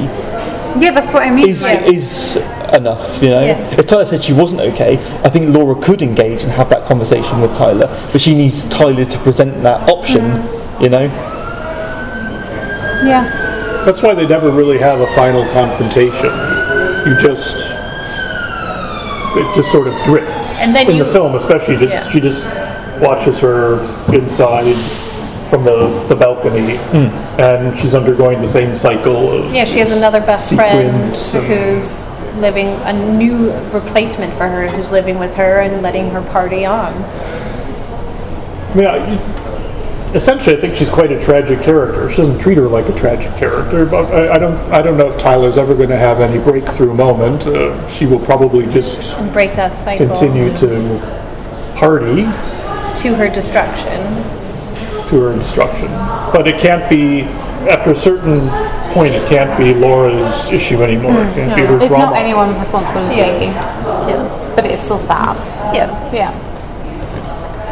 [0.77, 1.47] Yeah, that's what I mean.
[1.49, 1.83] is Yeah.
[1.85, 2.35] is
[2.73, 3.43] enough, you know.
[3.45, 3.57] Yeah.
[3.79, 7.39] If Tyler said she wasn't okay, I think Laura could engage and have that conversation
[7.41, 10.83] with Tyler, but she needs Tyler to present that option, Mm-hmm.
[10.83, 11.03] you know.
[13.05, 13.83] yeah.
[13.85, 16.29] That's why they never really have a final confrontation.
[17.05, 17.55] You just
[19.37, 20.61] it just sort of drifts.
[20.61, 22.11] And then in you- the film, especially, just Yeah.
[22.11, 22.47] she just
[23.01, 23.79] watches her
[24.13, 24.75] inside
[25.49, 26.77] from the, the balcony,
[27.39, 32.67] and she's undergoing the same cycle of Yeah, she has another best friend who's living
[32.67, 36.93] a new replacement for her, who's living with her and letting her party on.
[36.93, 42.09] I mean, I, essentially, I think she's quite a tragic character.
[42.09, 45.09] She doesn't treat her like a tragic character, but I, I don't, I don't know
[45.09, 47.47] if Tyler's ever going to have any breakthrough moment.
[47.47, 50.99] Uh, she will probably just and break that cycle continue to
[51.75, 52.23] party
[53.01, 54.01] to her destruction.
[55.09, 55.87] To her destruction.
[56.33, 57.21] But it can't be
[57.69, 58.39] after a certain
[58.93, 59.13] point.
[59.13, 61.13] It can't be Laura's issue anymore.
[61.23, 62.05] It can't be her It's drama.
[62.05, 63.15] not anyone's responsibility.
[63.47, 64.53] Yeah.
[64.55, 65.37] But it's still sad.
[65.75, 65.89] Yeah.
[66.13, 66.31] Yeah.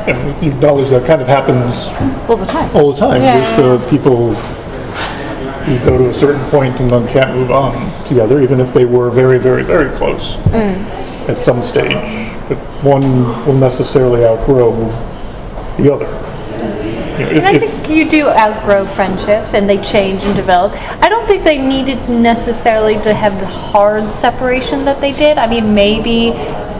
[0.07, 1.87] And you acknowledge that kind of happens
[2.29, 2.69] All the time.
[2.75, 3.35] all the time Yeah.
[3.57, 8.41] with uh, people who go to a certain point and then can't move on together,
[8.41, 10.35] even if they were very, very, very close
[11.29, 11.93] at some stage.
[12.49, 14.73] But one will necessarily outgrow
[15.77, 16.07] the other.
[17.19, 20.73] And I think you do outgrow friendships and they change and develop.
[21.01, 25.37] I don't think they needed necessarily to have the hard separation that they did.
[25.37, 26.29] I mean, maybe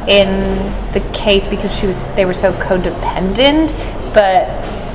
[0.07, 0.57] in
[0.91, 3.71] the case because she was they were so codependent,
[4.13, 4.47] but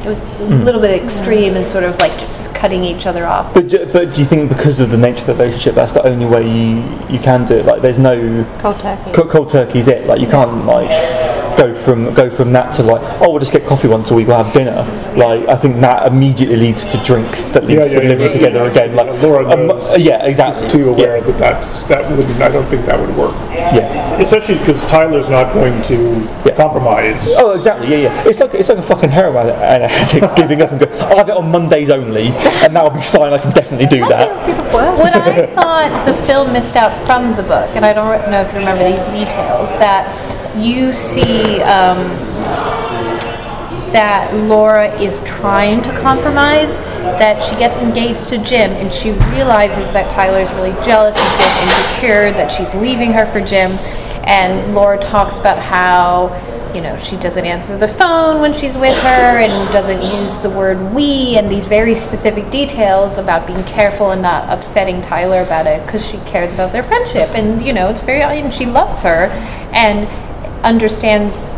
[0.05, 0.63] it was a hmm.
[0.63, 3.53] little bit extreme and sort of like just cutting each other off.
[3.55, 6.07] But do, but do you think because of the nature of the relationship, that's the
[6.07, 7.67] only way you, you can do it?
[7.67, 9.13] Like, there's no Cold turkey.
[9.13, 10.07] cold, cold turkey's it.
[10.07, 10.89] Like, you can't like
[11.59, 14.29] go from go from that to like, oh, we'll just get coffee once a week,
[14.29, 14.83] we'll have dinner.
[15.17, 18.27] Like, I think that immediately leads to drinks that leads Yeah, yeah, to yeah, living
[18.27, 18.71] yeah, together yeah.
[18.71, 18.97] again.
[18.97, 19.99] Like, Laura um, knows.
[19.99, 20.67] yeah, exactly.
[20.67, 21.25] Is too aware Yeah.
[21.25, 23.35] that that's, that wouldn't, I don't think that would work.
[23.51, 24.15] Yeah.
[24.21, 25.97] Especially because Tyler's not going to
[26.47, 26.55] Yeah.
[26.55, 27.35] compromise.
[27.37, 27.91] Oh, exactly.
[27.91, 28.29] Yeah, yeah.
[28.29, 30.87] It's like it's like a fucking heroin addict giving up and go.
[31.09, 32.29] I'll have it on Mondays only,
[32.63, 33.33] and that'll be fine.
[33.33, 34.29] I can definitely do that.
[34.73, 38.53] What I thought the film missed out from the book, and I don't know if
[38.53, 40.07] you remember these details, that
[40.57, 41.99] you see um,
[43.93, 46.81] that Laura is trying to compromise,
[47.19, 51.77] that she gets engaged to Jim, and she realizes that Tyler's really jealous and feels
[51.77, 53.71] insecure, that she's leaving her for Jim,
[54.25, 56.29] and Laura talks about how
[56.75, 60.51] you know, she doesn't answer the phone when she's with her and doesn't use the
[60.51, 65.67] word we and these very specific details about being careful and not upsetting Tyler about
[65.67, 67.31] it because she cares about their friendship.
[67.31, 69.31] And, you know, it's very, and she loves her
[69.73, 70.07] and
[70.65, 71.49] understands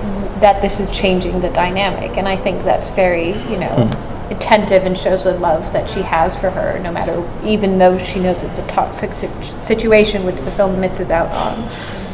[0.40, 2.16] that this is changing the dynamic.
[2.16, 4.32] And I think that's very, you know, hmm.
[4.32, 8.20] attentive and shows the love that she has for her, no matter, even though she
[8.20, 11.62] knows it's a toxic situation, which the film misses out on.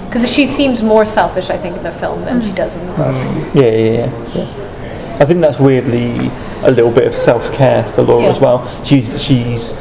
[0.06, 2.92] Because she seems more selfish, I think, in the film than she does in the
[2.92, 3.14] book.
[3.14, 3.58] Hmm.
[3.58, 4.66] Yeah, yeah, yeah, yeah.
[5.18, 6.30] I think that's weirdly
[6.62, 8.30] a little bit of self care for Laura Yeah.
[8.30, 8.84] as well.
[8.84, 9.74] She's she's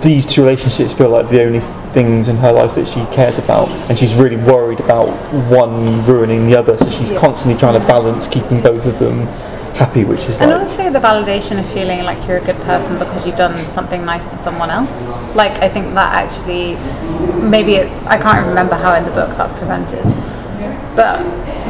[0.00, 1.60] these two relationships feel like the only
[1.94, 5.08] things in her life that she cares about, and she's really worried about
[5.48, 6.76] one ruining the other.
[6.76, 9.26] So she's constantly trying to balance keeping both of them
[9.74, 12.98] happy, which is And like also the validation of feeling like you're a good person
[12.98, 15.10] because you've done something nice for someone else.
[15.34, 16.76] Like I think that actually,
[17.48, 20.04] maybe it's I can't remember how in the book that's presented,
[20.94, 21.22] but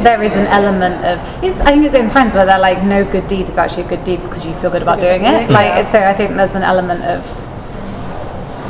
[0.03, 3.05] there is an element of it's, I think it's in Friends where they're like no
[3.09, 5.49] good deed is actually a good deed because you feel good about doing it.
[5.49, 7.23] Like so I think there's an element of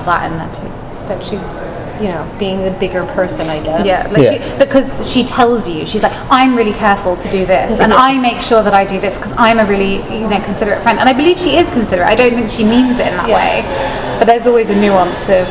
[0.06, 0.85] that in there too.
[1.08, 1.56] That she's,
[2.02, 3.86] you know, being the bigger person, I guess.
[3.86, 4.52] Yeah, like Yeah.
[4.54, 8.18] She, because she tells you, she's like, I'm really careful to do this, and I
[8.18, 11.08] make sure that I do this because I'm a really, you know, considerate friend, and
[11.08, 12.08] I believe she is considerate.
[12.08, 13.36] I don't think she means it in that Yeah.
[13.36, 15.48] way, but there's always a nuance of,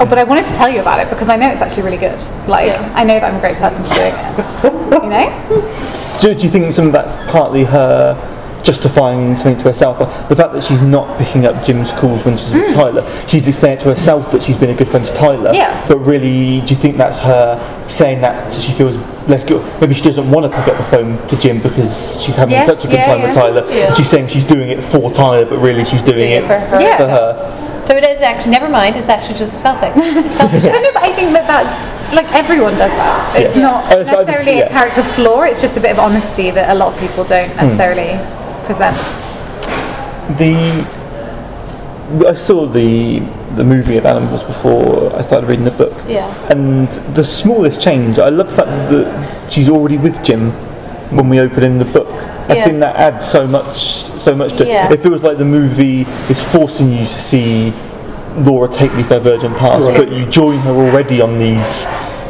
[0.00, 1.98] oh, but I wanted to tell you about it because I know it's actually really
[1.98, 2.20] good.
[2.48, 4.78] Like, I know that I'm a great person for doing it.
[5.02, 6.18] You know?
[6.20, 8.14] Do, do you think some of that's partly her
[8.62, 9.98] justifying something to herself?
[10.28, 13.78] The fact that she's not picking up Jim's calls when she's with Tyler, she's explaining
[13.80, 15.50] to herself that she's been a good friend to Tyler.
[15.50, 15.54] Hmm.
[15.56, 15.88] Yeah.
[15.88, 18.96] But really, do you think that's her saying that so she feels
[19.28, 19.62] less good?
[19.80, 22.64] Maybe she doesn't want to pick up the phone to Jim because she's having Yeah,
[22.64, 23.34] such a good yeah, time with.
[23.34, 23.94] Tyler.
[23.94, 26.80] She's saying she's doing it for Tyler, but really she's doing, Doing it for her.
[26.80, 26.96] Yeah.
[26.96, 27.58] for her.
[27.86, 29.92] So it is actually, never mind, it's actually just selfish.
[30.32, 30.62] selfish.
[30.72, 33.34] No, but I think that that's like everyone does that.
[33.40, 33.62] It's Yeah.
[33.62, 34.64] not Oh, so just- necessarily yeah.
[34.66, 35.42] a character flaw.
[35.42, 37.66] It's just a bit of honesty that a lot of people don't Hmm.
[37.66, 38.20] necessarily
[38.64, 38.96] present.
[40.38, 40.86] The
[42.28, 43.20] I saw the
[43.56, 45.92] the movie of animals before I started reading the book.
[46.08, 46.26] Yeah.
[46.50, 50.50] And the smallest change, I love the fact that she's already with Jim
[51.16, 52.08] when we open in the book.
[52.48, 52.64] I Yeah.
[52.64, 53.76] think that adds so much
[54.22, 54.90] so much to Yeah.
[54.92, 55.00] it.
[55.00, 57.72] feels like the movie is forcing you to see
[58.38, 59.96] Laura take these divergent paths, Right.
[59.96, 61.86] but you join her already on these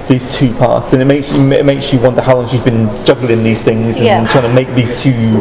[0.09, 2.89] these two paths, and it makes you it makes you wonder how long she's been
[3.05, 4.25] juggling these things and Yeah.
[4.27, 5.41] trying to make these two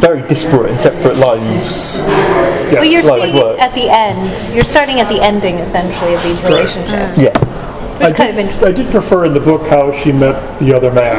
[0.00, 2.02] very disparate and separate lives.
[2.72, 3.58] Well, you're like seeing work.
[3.58, 4.54] at the end.
[4.54, 7.18] You're starting at the ending, essentially, of these relationships.
[7.18, 7.32] Yeah.
[7.98, 8.68] Which I is kind of did, interesting.
[8.68, 11.16] I did prefer in the book how she met the other man.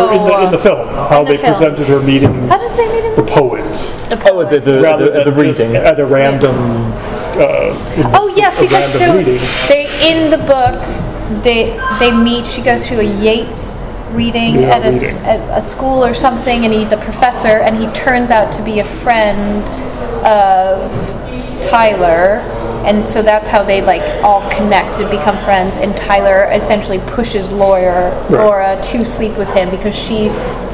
[0.00, 1.54] or in the, in the film, how the they film.
[1.54, 3.62] presented her meeting How did they meet in the the, poet.
[4.10, 4.50] the Oh, poet?
[4.50, 5.76] the, the, rather the, the than just reading.
[5.76, 6.56] at a random.
[7.38, 9.40] Uh, Oh yes, a because random so reading.
[9.68, 12.46] they in the book they they meet.
[12.46, 13.76] She goes to a Yeats
[14.12, 15.16] reading Yeah, at a, reading.
[15.24, 18.80] at a school or something, and he's a professor, and he turns out to be
[18.80, 19.62] a friend
[20.24, 20.90] of
[21.68, 22.42] Tyler.
[22.86, 25.76] And so that's how they like all connect and become friends.
[25.76, 30.28] And Tyler essentially pushes Laura, Laura to sleep with him because she,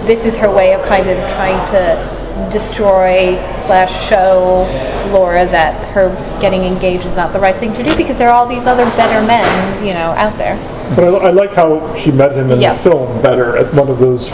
[0.06, 4.64] this is her way of kind of trying to destroy slash show
[5.12, 8.34] Laura that her getting engaged is not the right thing to do because there are
[8.34, 10.56] all these other better men, you know, out there.
[10.96, 12.82] But I, I like how she met him in Yes.
[12.82, 14.28] the film better at one of those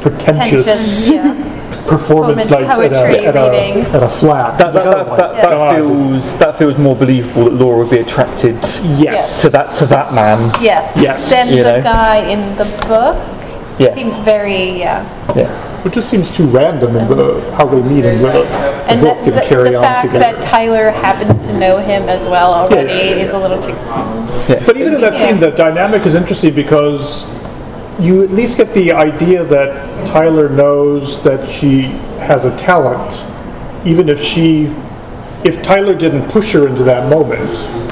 [0.00, 0.66] pretentious
[1.08, 1.84] Tension, yeah.
[1.86, 4.58] performance Poem- nights at poetry a, at, a, at a flat.
[4.58, 5.76] That, that, that, that, that God.
[5.76, 8.56] feels that feels more believable that Laura would be attracted
[8.98, 9.42] Yes.
[9.42, 10.50] to that to that man.
[10.60, 10.92] Yes.
[11.00, 11.30] Yes.
[11.30, 11.82] Then You the know?
[11.82, 13.16] guy in the book
[13.78, 13.94] Yeah.
[13.94, 15.36] seems very uh, yeah.
[15.36, 15.68] Yeah.
[15.84, 18.46] It just seems too random in the how they meet in the, the
[18.88, 20.20] And book the, and the, carry the on fact together.
[20.20, 23.74] that Tyler happens to know him as well already Yeah, yeah, is a little too.
[24.64, 27.26] But even in that scene, the dynamic is interesting because
[27.98, 31.82] you at least get the idea that Tyler knows that she
[32.22, 33.12] has a talent,
[33.84, 34.66] even if she,
[35.44, 37.40] if Tyler didn't push her into that moment.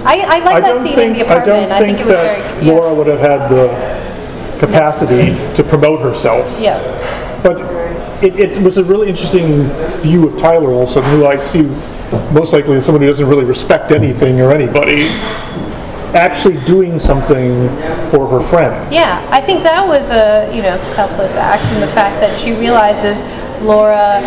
[0.07, 1.27] I, I like I that scene think in the apartment.
[1.27, 1.73] I don't apartment.
[1.73, 2.67] I think, think it was that very.
[2.67, 2.73] Yeah.
[2.73, 6.47] Laura would have had the capacity to promote herself.
[6.61, 6.83] Yes.
[7.43, 7.59] But
[8.23, 9.65] it, it was a really interesting
[10.03, 11.63] view of Tyler also, who I see
[12.33, 15.09] most likely as someone who doesn't really respect anything or anybody,
[16.15, 17.69] actually doing something
[18.11, 18.93] for her friend.
[18.93, 22.53] Yeah, I think that was a you know selfless act and the fact that she
[22.53, 23.21] realizes
[23.63, 24.21] Laura,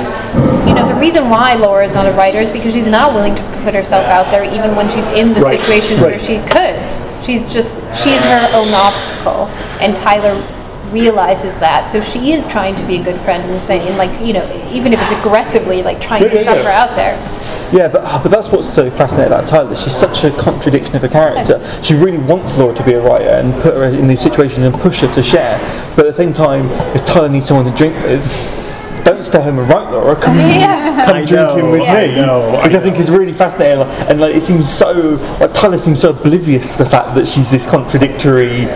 [0.68, 3.36] you know, the reason why Laura is not a writer is because she's not willing
[3.36, 6.78] to put herself out there even when she's in the Right, situations where she could.
[7.26, 9.48] She's just she's her own obstacle,
[9.82, 10.36] and Tyler
[10.94, 11.90] realizes that.
[11.90, 14.94] So she is trying to be a good friend and saying like you know even
[14.94, 16.64] if it's aggressively like trying Yeah, to yeah, shove yeah.
[16.64, 17.16] her out there.
[17.74, 19.76] Yeah, but oh, but that's what's so fascinating about Tyler.
[19.76, 21.60] She's such a contradiction of a character.
[21.82, 24.76] She really wants Laura to be a writer and put her in these situations and
[24.76, 25.58] push her to share.
[25.96, 28.24] But at the same time, if Tyler needs someone to drink with,
[29.04, 30.16] don't stay home and write, Laura.
[30.16, 30.36] Come,
[31.06, 32.16] come drinking know, with I me.
[32.16, 33.82] know, I which I think is really fascinating.
[34.08, 34.92] And like, it seems so
[35.40, 38.68] like Tyler seems so oblivious to the fact that she's this contradictory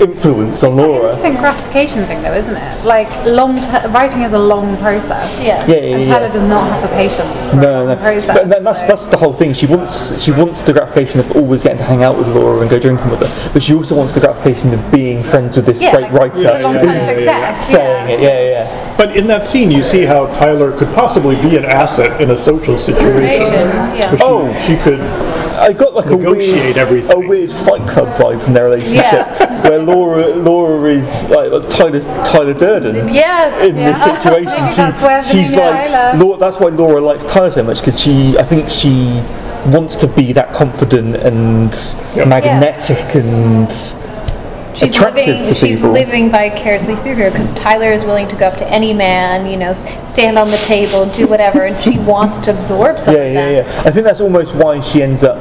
[0.00, 1.12] influence on Laura.
[1.12, 2.84] Instant gratification thing, though, isn't it?
[2.84, 5.42] Like long ter- writing is a long process.
[5.42, 5.64] Yeah.
[5.66, 6.12] Yeah, yeah, And yeah.
[6.18, 8.26] Tyler does not have the patience for a No, long no, process.
[8.26, 9.52] but that, that's so- that's the whole thing.
[9.52, 12.70] She wants she wants the gratification of always getting to hang out with Laura and
[12.70, 15.80] go drinking with her, but she also wants the gratification of being friends with this
[15.82, 17.06] yeah, great like, writer the long-term yeah, yeah,
[17.54, 17.68] success.
[17.68, 18.20] saying it.
[18.20, 18.96] Yeah, yeah.
[18.96, 22.36] But in that scene, you see how Tyler could possibly be an asset in a
[22.36, 23.52] social situation.
[23.52, 24.08] Yeah.
[24.10, 24.54] 'Cause She, Oh.
[24.66, 25.00] she could.
[25.54, 27.24] I got like a weird, everything.
[27.24, 29.26] a weird Fight Club vibe from their relationship,
[29.64, 33.08] where Laura Laura is like, like Tyler's Tyler Durden.
[33.12, 33.62] Yes.
[33.62, 34.68] in this situation.
[34.70, 38.42] She- that's she's like, Laura, that's why Laura likes Tyler so much because she, I
[38.44, 39.22] think she
[39.66, 41.72] wants to be that confident and
[42.14, 42.24] Yeah.
[42.26, 43.68] magnetic and
[44.74, 45.48] She's attractive living.
[45.48, 45.92] for She's people.
[45.92, 49.56] living vicariously through her because Tyler is willing to go up to any man, you
[49.56, 49.72] know,
[50.04, 53.66] stand on the table, do whatever, and she wants to absorb some yeah, yeah, that.
[53.76, 53.80] yeah.
[53.88, 55.38] I think that's almost why she ends up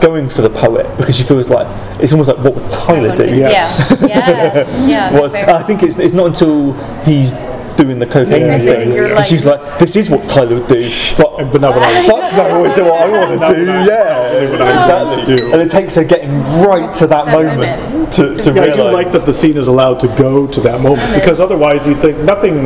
[0.00, 1.66] going for the poet because she feels like
[2.02, 3.24] it's almost like what would Tyler do?
[3.24, 3.96] Yeah, Yes.
[4.02, 5.12] yeah, yeah.
[5.20, 6.72] Was, that's very- I think it's, it's not until
[7.04, 7.32] he's
[7.76, 9.16] doing the cocaine Yeah, thing, yeah, yeah, yeah.
[9.16, 12.32] and she's like, "This is what Tyler would do," but, But not what I- fuck
[12.36, 13.64] no, I always do what I want to do.
[13.64, 15.36] Yeah, only what I want exactly.
[15.36, 15.52] do.
[15.52, 16.30] And it takes her getting
[16.64, 18.12] right to that, That moment, moment.
[18.14, 20.80] to, to Yeah, I do like that the scene is allowed to go to that
[20.80, 22.64] moment because otherwise you'd think nothing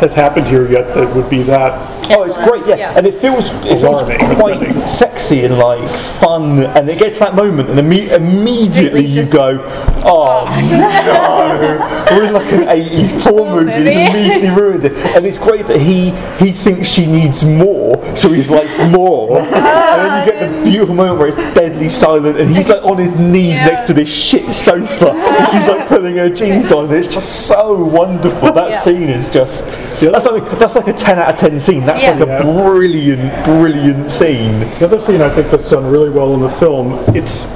[0.00, 1.72] has happened here yet that would be that.
[2.10, 2.76] Oh, it's great, yeah.
[2.76, 2.94] Yeah.
[2.96, 4.02] And it feels it feels
[4.38, 4.88] quite isn't it?
[4.88, 9.60] sexy and like fun, and it gets that moment, and imme- immediately you go,
[10.04, 12.08] "Oh, oh.
[12.10, 14.92] no!" We're in like an '80s porn movie, and immediately ruined it.
[15.14, 16.10] And it's great that he
[16.44, 20.94] he thinks she needs more, so he's like more, and then you get the beautiful
[20.94, 23.66] moment where it's deadly silent, and he's like on his knees Yeah.
[23.66, 27.46] next to this shit sofa, and she's like putting her jeans on, and it's just
[27.46, 28.52] so wonderful.
[28.52, 28.78] That Yeah.
[28.80, 31.84] scene is just that's like that's like a 10 out of 10 scene.
[31.84, 32.12] That's Yeah.
[32.12, 34.58] like a brilliant, brilliant scene.
[34.78, 37.46] The other scene I think that's done really well in the film, it's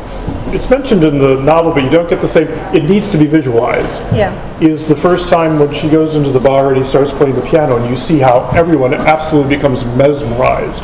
[0.53, 2.47] it's mentioned in the novel, but you don't get the same.
[2.73, 4.01] It needs to be visualized.
[4.15, 4.33] Yeah.
[4.61, 7.43] Is the first time when she goes into the bar and he starts playing the
[7.43, 10.83] piano, and you see how everyone absolutely becomes mesmerized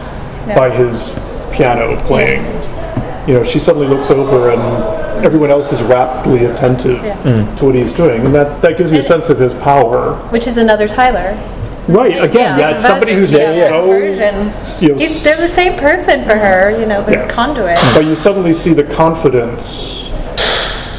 [0.57, 1.17] by his
[1.53, 2.43] piano playing.
[3.29, 4.61] You know, she suddenly looks over and
[5.25, 7.63] everyone else is raptly attentive to mm.
[7.63, 10.17] what he's doing, and that, that gives you a And- sense of his power.
[10.31, 11.37] Which is another Tyler.
[11.89, 13.87] Right, again, yeah, it's somebody who's version, yeah, so.
[13.87, 14.83] version.
[14.83, 17.29] you know, He's, they're the same person for her, you know, the Yeah.
[17.29, 17.79] conduit.
[17.95, 20.09] but you suddenly see the confidence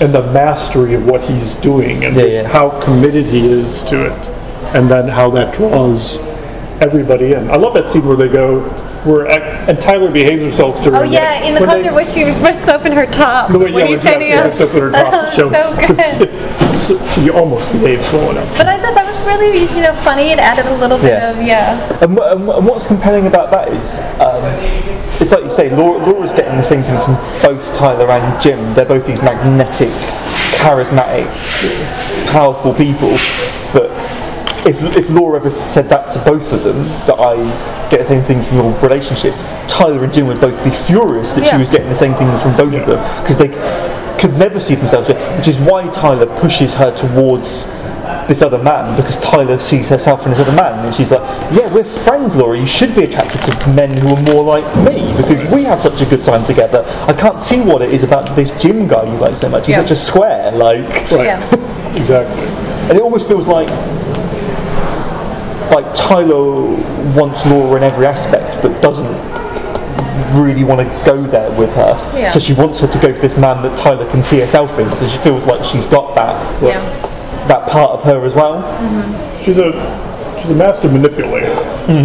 [0.02, 2.48] and the mastery of what he's doing and Yeah, yeah.
[2.48, 4.30] how committed he is to it
[4.76, 6.18] and then how that draws
[6.82, 8.62] everybody in i love that scene where they go
[9.06, 11.48] where ac- and tyler behaves herself during Oh yeah, it.
[11.48, 13.96] in the When concert they- where she rips open her top the way, when yeah,
[13.96, 14.46] he's when standing she up.
[14.46, 15.76] rips up her top to show so
[16.28, 17.14] good.
[17.14, 20.32] she almost behaves well enough But I thought that was really, you know, funny.
[20.32, 21.30] It added a little bit Yeah.
[21.32, 22.00] of yeah.
[22.04, 24.42] And, wha- and, wha- and what's compelling about that is, um,
[25.22, 28.74] it's like you say, Laura, Laura's getting the same thing from both Tyler and Jim.
[28.74, 29.90] They're both these magnetic,
[30.58, 31.28] charismatic,
[32.32, 33.12] powerful people.
[33.72, 33.90] But
[34.66, 37.36] if, if Laura ever said that to both of them, that I
[37.90, 39.34] get the same thing from your relationship,
[39.68, 42.56] Tyler and Jim would both be furious that she was getting the same thing from
[42.56, 43.50] both of them because they
[44.20, 47.66] could never see themselves, which is why Tyler pushes her towards
[48.28, 51.22] this other man because Tyler sees herself in this other man and she's like,
[51.54, 52.58] yeah, we're friends, Laura.
[52.58, 56.02] You should be attracted to men who are more like me because we have such
[56.02, 56.84] a good time together.
[57.08, 59.66] I can't see what it is about this Jim guy you like so much.
[59.66, 59.82] He's Yeah.
[59.82, 61.96] such a square, like, right Yeah.
[61.96, 63.70] exactly and it almost feels like
[65.72, 66.62] like Tyler
[67.16, 69.08] wants Laura in every aspect, but doesn't
[70.40, 71.94] really want to go there with her.
[72.16, 72.32] Yeah.
[72.32, 74.90] So she wants her to go for this man that Tyler can see herself in.
[74.98, 76.80] So she feels like she's got that Yeah.
[77.48, 78.62] that part of her as well.
[78.62, 79.44] Mm-hmm.
[79.44, 79.72] she's a
[80.40, 81.54] she's a master manipulator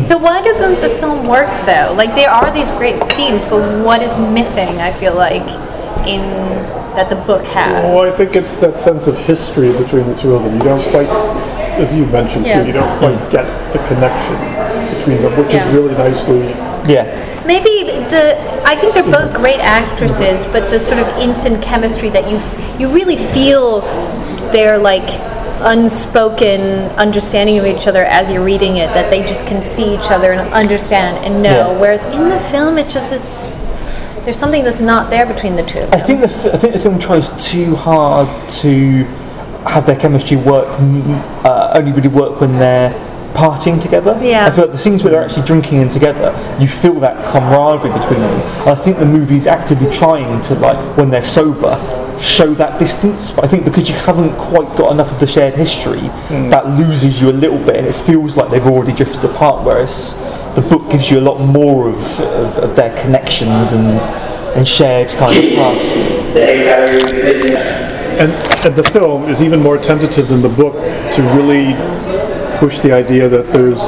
[0.06, 1.94] So why doesn't the film work though?
[1.96, 4.80] Like there are these great scenes, but what is missing?
[4.80, 5.46] I feel like,
[6.06, 6.20] in
[6.96, 7.84] that the book has.
[7.84, 10.54] Well, I think it's that sense of history between the two of them.
[10.54, 11.08] You don't quite,
[11.78, 12.60] as you mentioned Yeah.
[12.60, 14.36] too, you don't quite get the connection
[14.98, 15.66] between them, which Yeah.
[15.68, 16.54] is really nicely.
[16.86, 17.06] Yeah.
[17.46, 22.28] Maybe the I think they're both great actresses, but the sort of instant chemistry that
[22.30, 23.80] you f- you really feel
[24.52, 25.08] their like
[25.60, 26.60] unspoken
[26.96, 30.32] understanding of each other as you're reading it that they just can see each other
[30.32, 31.72] and understand and know.
[31.72, 31.78] Yeah.
[31.80, 33.50] Whereas in the film, it just it's
[34.24, 36.00] there's something that's not there between the two of them.
[36.00, 38.28] I think the f- I think the film tries too hard
[38.62, 39.06] to
[39.66, 42.92] have their chemistry work mm, uh, only really work when they're
[43.34, 44.18] partying together.
[44.22, 44.46] Yeah.
[44.46, 47.92] I feel like the scenes where they're actually drinking in together, you feel that camaraderie
[47.92, 48.40] between them.
[48.60, 51.76] And I think the movie's actively trying to like when they're sober
[52.20, 53.30] show that distance.
[53.30, 56.08] But I think because you haven't quite got enough of the shared history,
[56.50, 59.64] that loses you a little bit, and it feels like they've already drifted apart.
[59.64, 60.14] Whereas
[60.54, 64.00] the book gives you a lot more of, of, of their connections and
[64.56, 65.96] and shared kind of trust.
[68.18, 68.32] And,
[68.64, 70.74] and the film is even more tentative than the book
[71.12, 71.74] to really
[72.58, 73.80] push the idea that there's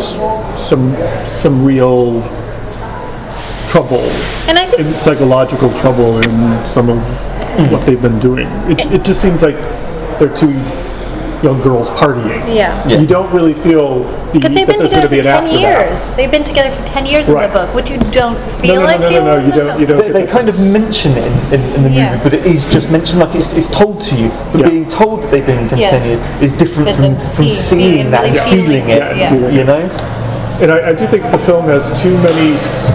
[0.60, 0.94] some
[1.32, 2.22] some real
[3.68, 4.00] trouble,
[4.48, 6.98] And I think psychological trouble in some of
[7.70, 8.46] what they've been doing.
[8.70, 9.56] It, it just seems like
[10.18, 10.34] they're
[11.40, 12.28] two young girls partying.
[12.54, 12.86] yeah.
[12.88, 12.98] Yeah.
[12.98, 15.18] You don't really feel the, Because they've that been there's together going for to be
[15.18, 15.90] an ten aftermath.
[16.06, 16.16] years.
[16.16, 17.44] They've been together for ten years Right.
[17.46, 19.52] in the book, which you don't No, feel no, like no, no, feel no, you
[19.52, 19.80] don't.
[19.80, 19.98] You don't.
[19.98, 22.22] They, they that kind of mention it in, in, in the movie, Yeah.
[22.22, 24.28] but it is just mentioned like it's, it's told to you.
[24.52, 24.68] But Yeah.
[24.70, 27.52] being told that they've been in for 10 years is different from, then from seeing
[27.52, 29.48] seeing that really and feeling feeling it, it, yeah.
[29.50, 29.82] you know?
[30.60, 32.90] And I, I do think the film has too many s-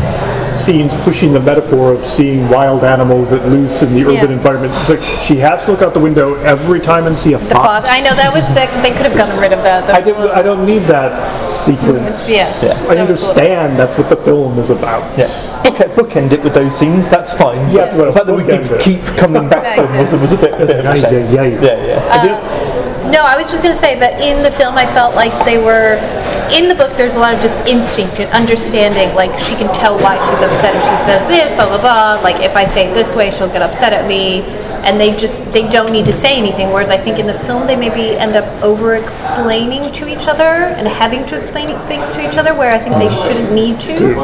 [0.55, 4.37] scenes pushing the metaphor of seeing wild animals at loose in the urban Yeah.
[4.37, 4.73] environment.
[4.81, 7.45] It's like she has to look out the window every time and see a The
[7.45, 7.65] fox.
[7.87, 7.89] fox.
[7.89, 9.89] I know that was that, they could have gotten rid of that.
[9.93, 12.29] I don't, I don't need that sequence.
[12.29, 12.61] Yes.
[12.63, 12.91] Yeah.
[12.91, 15.03] I understand that's what the film is about.
[15.17, 15.27] Yeah.
[15.65, 17.57] Okay, bookend it with those scenes, that's fine.
[17.71, 20.31] Yeah, But well, the fact that we did keep coming back to them was, was
[20.31, 21.13] a bit, bit of a Ay, shame.
[21.13, 21.47] ay, ay.
[21.61, 22.09] Yeah, yeah.
[22.11, 22.72] I did-
[23.13, 25.59] No, I was just going to say that in the film, I felt like they
[25.59, 26.01] were.
[26.49, 29.13] In the book, there's a lot of just instinct and understanding.
[29.13, 32.21] Like, she can tell why she's upset if she says this, blah, blah, blah.
[32.23, 34.41] Like, if I say it this way, she'll get upset at me.
[34.81, 36.71] And they just, they don't need to say anything.
[36.71, 40.73] Whereas I think in the film, they maybe end up over explaining to each other
[40.73, 44.15] and having to explain things to each other where I think they shouldn't need to.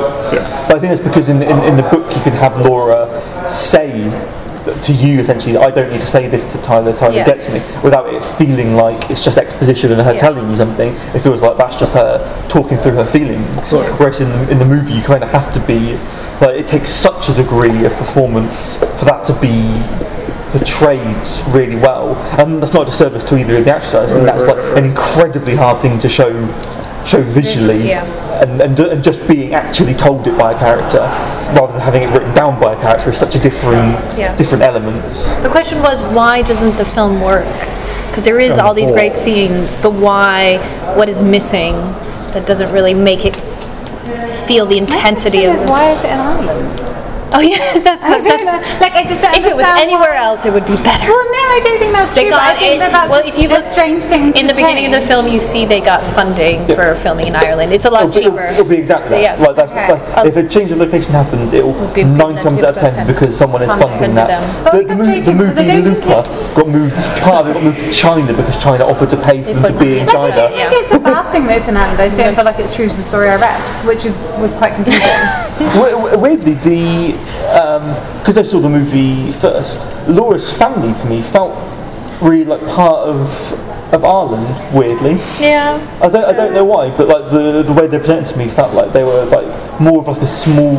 [0.68, 4.10] But I think that's because in, in, in the book you can have Laura say
[4.84, 7.26] to you essentially, I don't need to say this to Tyler, Tyler Yeah.
[7.26, 10.20] gets me, without it feeling like it's just exposition and her Yeah.
[10.20, 10.96] telling you something.
[11.14, 13.72] It feels like that's just her talking through her feelings.
[13.72, 15.98] Whereas in the, in the movie you kind of have to be,
[16.42, 19.82] like it takes such a degree of performance for that to be
[20.52, 22.16] portrayed really well.
[22.40, 24.12] And that's not a disservice to either of the actors.
[24.12, 26.32] Think that's like an incredibly hard thing to show
[27.06, 28.04] show visually Yeah.
[28.42, 31.00] and, and, and just being actually told it by a character
[31.56, 34.36] rather than having it written down by a character is such a different Yeah.
[34.38, 35.34] different elements.
[35.38, 37.46] The question was, why doesn't the film work?
[38.08, 40.58] Because there is On all these great scenes, but why?
[40.96, 41.74] What is missing
[42.34, 43.36] that doesn't really make it
[44.48, 45.64] feel the intensity question of?
[45.64, 46.89] is, why is it in Ireland?
[47.32, 48.82] Oh yeah, that's, I that's.
[48.82, 51.06] Like I just don't if it was anywhere why- else, it would be better.
[51.08, 52.32] Well, no, I don't think that's They true.
[52.34, 54.34] but got I think it- that that's well, a, if you a look strange thing.
[54.34, 57.36] In to the beginning of the film, you see they got funding for filming in
[57.36, 57.72] Ireland.
[57.72, 58.42] It's a lot oh, It'll, be- cheaper.
[58.50, 59.40] it'll, it'll be exactly that.
[59.40, 59.46] Yeah.
[59.46, 59.94] Like that's Okay.
[59.94, 62.82] like, if a change of location happens, it will be nine nine times out of
[62.82, 63.08] times out of ten ten.
[63.08, 64.30] because someone is funding that.
[64.64, 66.96] But The, it's the, mo- the frustrating because I movie Luca got moved.
[67.22, 70.00] Part of got moved to China because China offered to pay for them to be
[70.00, 70.12] in it.
[70.12, 70.50] China.
[70.50, 72.02] I think it's a bad thing that it's in Ireland.
[72.02, 74.54] I just don't feel like it's true to the story I read, which is was
[74.58, 75.06] quite confusing.
[75.60, 77.19] We- we- Weirdly, the
[78.20, 81.54] because I saw the movie first, Laura's family to me felt
[82.22, 83.54] really like part of
[83.94, 84.76] of Ireland.
[84.76, 85.80] Weirdly, yeah.
[86.02, 88.48] I don't I don't know why, but like the the way they presented to me
[88.48, 90.78] felt like they were like more of like a small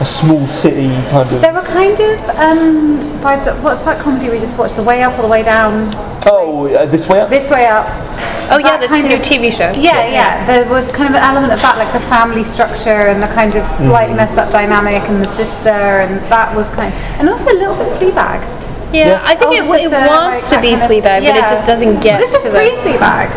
[0.00, 1.40] a small city kind of.
[1.40, 3.46] there were kind of um, vibes.
[3.46, 4.76] Of, what's that comedy we just watched?
[4.76, 5.90] The Way Up or the Way Down?
[6.26, 7.30] Oh, uh, this way up.
[7.30, 8.07] This Way Up.
[8.50, 9.70] Oh yeah, the kind new of- TV show.
[9.76, 10.44] Yeah, yeah.
[10.46, 13.54] There was kind of an element of that, like the family structure and the kind
[13.54, 14.18] of slightly Mm.
[14.18, 15.70] messed up dynamic and the sister,
[16.04, 18.40] and that was kind Of, and also a little bit Fleabag.
[18.92, 21.20] Yeah, I think it, Older it sister, wants like to be that kind of- Fleabag,
[21.26, 23.28] but it just doesn't get This was to pre Fleabag.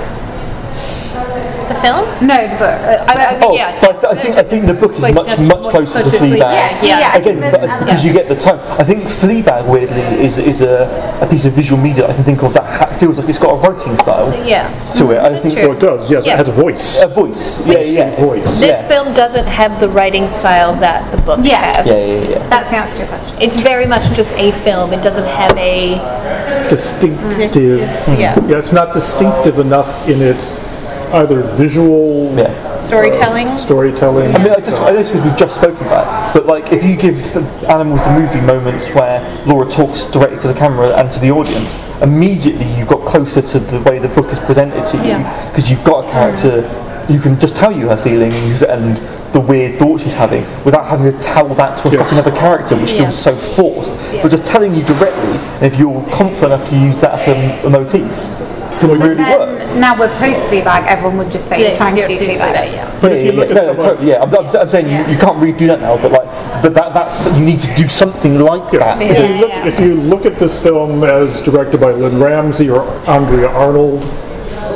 [1.81, 2.27] The film.
[2.27, 2.77] No, the book.
[2.81, 5.39] Uh, I, I, Oh, yeah, but I think I think the book is much much
[5.39, 6.37] much closer to Fleabag.
[6.37, 6.99] Fleabag, yeah.
[6.99, 8.59] Yeah, Again, think uh, there's because you get the time.
[8.79, 12.43] I think Fleabag weirdly is is a, a piece of visual media I can think
[12.43, 14.67] of that ha- feels like it's got a writing style yeah.
[14.93, 15.17] to it.
[15.17, 15.33] I mm-hmm.
[15.33, 15.67] That's think true.
[15.67, 16.11] Oh, it does.
[16.11, 16.33] Yes, Yeah.
[16.33, 17.01] it has a voice.
[17.01, 17.65] a voice.
[17.65, 18.15] Yeah, yeah.
[18.15, 18.59] voice.
[18.59, 18.87] This Yeah.
[18.87, 21.77] film doesn't have the writing style that the book Yeah.
[21.77, 21.87] has.
[21.87, 22.49] Yeah, yeah, yeah.
[22.49, 23.41] That's the answer to your question.
[23.41, 24.93] It's very much just a film.
[24.93, 25.99] It doesn't have a
[26.69, 27.89] Distinctive.
[27.89, 28.21] Mm-hmm.
[28.21, 28.47] yeah.
[28.47, 30.55] Yeah, it's not distinctive enough in its
[31.13, 32.79] either visual Yeah.
[32.79, 33.47] Storytelling.
[33.47, 34.35] Uh, storytelling.
[34.35, 36.95] I mean, I just I know we've just spoken about it, but like if you
[36.95, 41.19] give the Animals the movie moments where Laura talks directly to the camera and to
[41.19, 45.03] the audience, immediately you've got closer to the way the book is presented to you
[45.09, 45.49] Yeah.
[45.49, 46.69] because you've got a character
[47.09, 48.95] You can just tell you her feelings and
[49.33, 52.03] the weird thoughts she's having without having to tell that to a Yeah.
[52.03, 53.01] fucking other character, which Yeah.
[53.09, 53.91] feels so forced.
[54.21, 57.65] But just telling you directly, and if you're confident enough to use that as a,
[57.67, 58.05] a motif,
[58.81, 59.59] can really work.
[59.59, 62.73] Then now we're post Fleabag, everyone would just say you're trying to do Fleabag.
[62.73, 62.99] yeah.
[62.99, 63.55] But yeah, if you look yeah.
[63.55, 64.21] at no, someone- totally, yeah.
[64.21, 65.05] I'm, I'm, I'm saying Yeah.
[65.07, 67.87] you, you can't redo that now, but like, but that, that's you need to do
[67.87, 68.79] something like Yeah.
[68.79, 69.01] that.
[69.01, 69.67] If, you Yeah, look, yeah.
[69.67, 74.03] if you look at this film as directed by Lynne Ramsay or Andrea Arnold,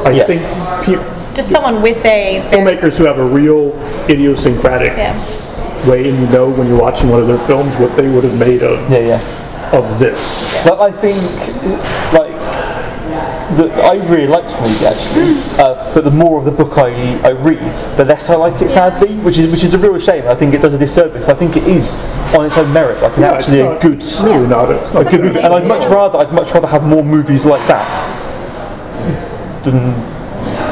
[0.06, 0.28] I Yes.
[0.28, 0.42] think
[0.86, 3.74] pe- Just someone with a filmmakers who have a real
[4.10, 5.14] idiosyncratic Yeah.
[5.90, 8.38] way, and you know when you're watching one of their films what they would have
[8.38, 9.72] made of Yeah, yeah.
[9.74, 10.64] of this.
[10.66, 11.18] But I think,
[12.14, 12.35] like,
[13.54, 16.90] the, I really liked the movie actually, uh, but the more of the book I,
[17.22, 20.28] I read, the less I like it sadly, which is which is a real shame.
[20.28, 21.30] I think it does a disservice.
[21.30, 21.96] I think it is
[22.34, 24.70] on its own merit, like it's Yeah, it's actually a good, really not.
[24.94, 25.40] Not a good movie.
[25.40, 27.86] And I'd much rather I'd much rather have more movies like that
[29.64, 30.15] than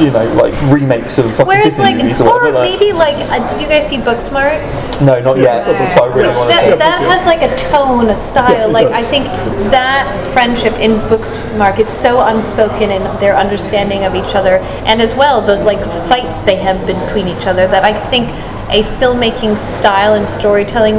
[0.03, 2.59] you know like remakes of fucking Whereas, Disney like, movies or or whatever.
[2.59, 4.59] like- maybe like, uh, did you guys see Booksmart?
[5.01, 5.65] no, not yet.
[5.67, 5.95] Yeah.
[5.95, 6.75] But I really Which want that, see.
[6.77, 8.51] that has like a tone, a style.
[8.51, 8.95] Yeah, like does.
[8.95, 9.25] I think
[9.71, 15.15] that friendship in Booksmart, it's so unspoken in their understanding of each other, and as
[15.15, 15.79] well the like
[16.09, 17.67] fights they have between each other.
[17.67, 18.29] That I think
[18.69, 20.95] a filmmaking style and storytelling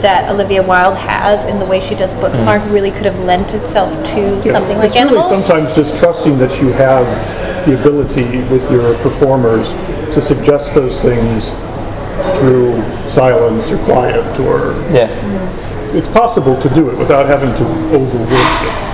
[0.00, 3.92] that Olivia Wilde has in the way she does Booksmart really could have lent itself
[4.14, 4.52] to Yeah.
[4.52, 5.28] something like it's really Animals.
[5.44, 7.04] sometimes just trusting that you have
[7.66, 9.72] the ability with your performers
[10.14, 11.50] to suggest those things
[12.38, 15.08] through silence or quiet or Yeah.
[15.94, 18.88] it's possible to do it without having to overwork it.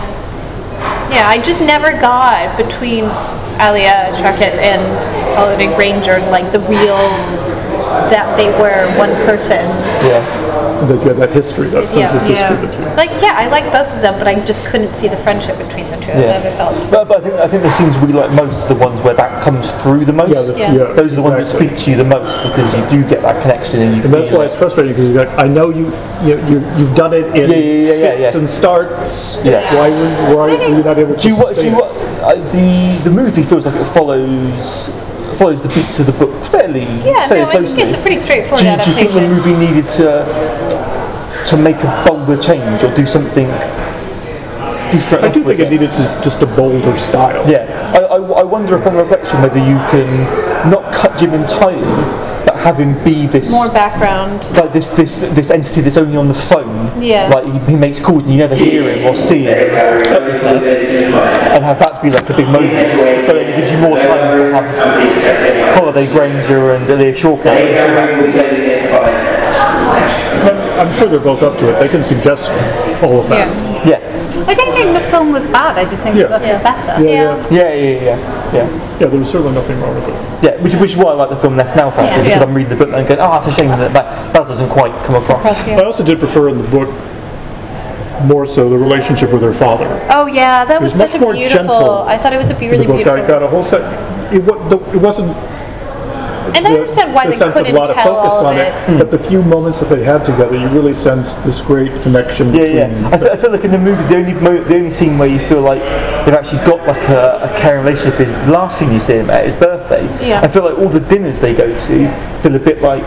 [1.15, 3.05] Yeah, I just never got between
[3.61, 4.83] Alia Shawkat and
[5.37, 6.97] Holliday Grainger like the real
[8.11, 9.65] that they were one person.
[10.03, 10.23] Yeah.
[10.65, 12.17] And that you have that history, that sense Yeah.
[12.17, 12.67] of history Yeah.
[12.67, 15.17] that you Like, yeah, I like both of them, but I just couldn't see the
[15.19, 16.13] friendship between the two.
[16.13, 16.39] I Yeah.
[16.39, 16.75] never felt.
[16.91, 19.15] But, but I think I think the scenes we like most are the ones where
[19.15, 20.31] that comes through the most.
[20.31, 20.73] Yeah, that's- Yeah.
[20.89, 23.23] yeah, Those are the ones that speak to you the most because you do get
[23.23, 24.47] that connection and you And feel that's why it.
[24.47, 25.93] it's frustrating because you're like, I know you,
[26.25, 29.39] you, you you've done it in Yeah, yeah, yeah, yeah, fits and starts.
[29.45, 29.63] Yeah.
[29.75, 31.21] Why were, why were you not able to?
[31.21, 31.57] Do you what?
[31.59, 31.91] Do you what?
[32.23, 34.91] Uh, the the movie feels like it follows
[35.35, 38.17] follows the beats of the book fairly Yeah, fairly no, I think it's a pretty
[38.17, 40.25] straightforward do, you, do you think the movie needed to
[41.49, 43.47] to make a bolder change or do something
[44.91, 45.25] different?
[45.25, 47.49] I do with think it needed to, just a bolder style.
[47.49, 50.09] Yeah, I, I, I wonder upon reflection whether you can
[50.71, 51.83] not cut Jim entirely,
[52.65, 54.41] but have him be this More background.
[54.57, 57.03] like this this this entity that's only on the phone.
[57.03, 57.29] Yeah.
[57.29, 61.79] Like he, he makes calls and you never hear him or see him, and have
[61.79, 62.71] that be like a big moment.
[63.27, 67.55] So it gives you more time to have Holliday Grainger and Alia Shawkat.
[70.45, 71.79] I'm, I'm sure they're both up to it.
[71.81, 72.49] They can suggest
[73.03, 73.49] all of that.
[73.87, 73.99] Yeah.
[74.01, 74.45] Yeah.
[74.47, 75.79] I don't think the film was bad.
[75.79, 76.25] I just think Yeah.
[76.25, 77.03] the book is better.
[77.03, 78.34] Yeah, yeah, Yeah, yeah, yeah, yeah.
[78.55, 78.99] Yeah.
[79.01, 80.45] Yeah, There was certainly nothing wrong with it.
[80.45, 82.17] Yeah, which, which is why I like the film less now, sadly, Yeah.
[82.23, 82.43] because Yeah.
[82.47, 84.93] I'm reading the book and going, oh, it's a shame that that, that doesn't quite
[85.05, 85.67] come across.
[85.69, 86.89] I also did prefer in the book
[88.25, 89.87] more so the relationship with her father.
[90.11, 91.65] Oh yeah, that was, was much such a more beautiful.
[91.67, 93.23] gentle I thought it was a be- really the book, beautiful.
[93.25, 93.83] I got a whole set.
[94.33, 95.37] It, wa- the, it wasn't.
[96.55, 98.33] And I the- understand why the they sense of a couldn't lot of tell focus
[98.33, 98.99] all on of it.
[98.99, 102.53] But the few moments that they had together, you really sense this great connection.
[102.55, 103.09] Yeah, between yeah.
[103.13, 105.29] I, th- I feel like in the movie, the only mo- the only scene where
[105.29, 105.81] you feel like
[106.25, 109.31] they've actually got like a, a caring relationship is the last scene you see him
[109.31, 110.05] at his birthday.
[110.27, 110.41] Yeah.
[110.43, 113.03] I feel like all the dinners they go to feel a bit like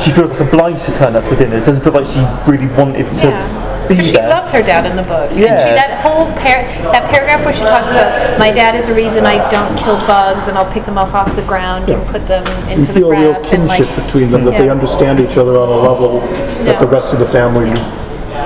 [0.00, 1.66] she feels like obliged to turn up for dinners.
[1.66, 2.20] Doesn't feel like she
[2.50, 3.63] really wanted to Yeah.
[3.88, 4.28] Be Because she there.
[4.28, 5.30] loves her dad in the book.
[5.30, 5.58] And Yeah.
[5.64, 9.24] she, that whole par- that paragraph where she talks about my dad is the reason
[9.26, 12.44] I don't kill bugs and I'll pick them off off the ground and put them
[12.68, 14.04] you into the feel a real kinship like.
[14.06, 16.20] between them, that they understand each other on a level
[16.64, 17.70] that the rest of the family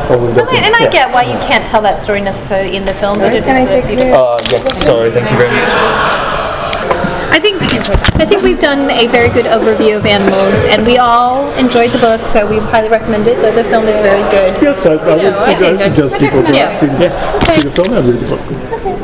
[0.07, 0.57] probably doesn't.
[0.57, 0.91] And I Yeah.
[0.91, 3.61] get why you can't tell that story necessarily in the film, but it Can I
[3.61, 6.28] a take beautiful- Uh, yes, sorry, thank you very much.
[7.39, 7.63] I think
[8.19, 11.99] I think we've done a very good overview of animals, and we all enjoyed the
[11.99, 13.37] book, so we highly recommend it.
[13.41, 14.61] Though the film is very good.
[14.61, 16.67] Yes, I, I You know, would I su- think I suggest I people go recommend
[16.67, 17.61] out and see, it.
[17.63, 18.27] see the film and read the
[18.91, 18.99] book.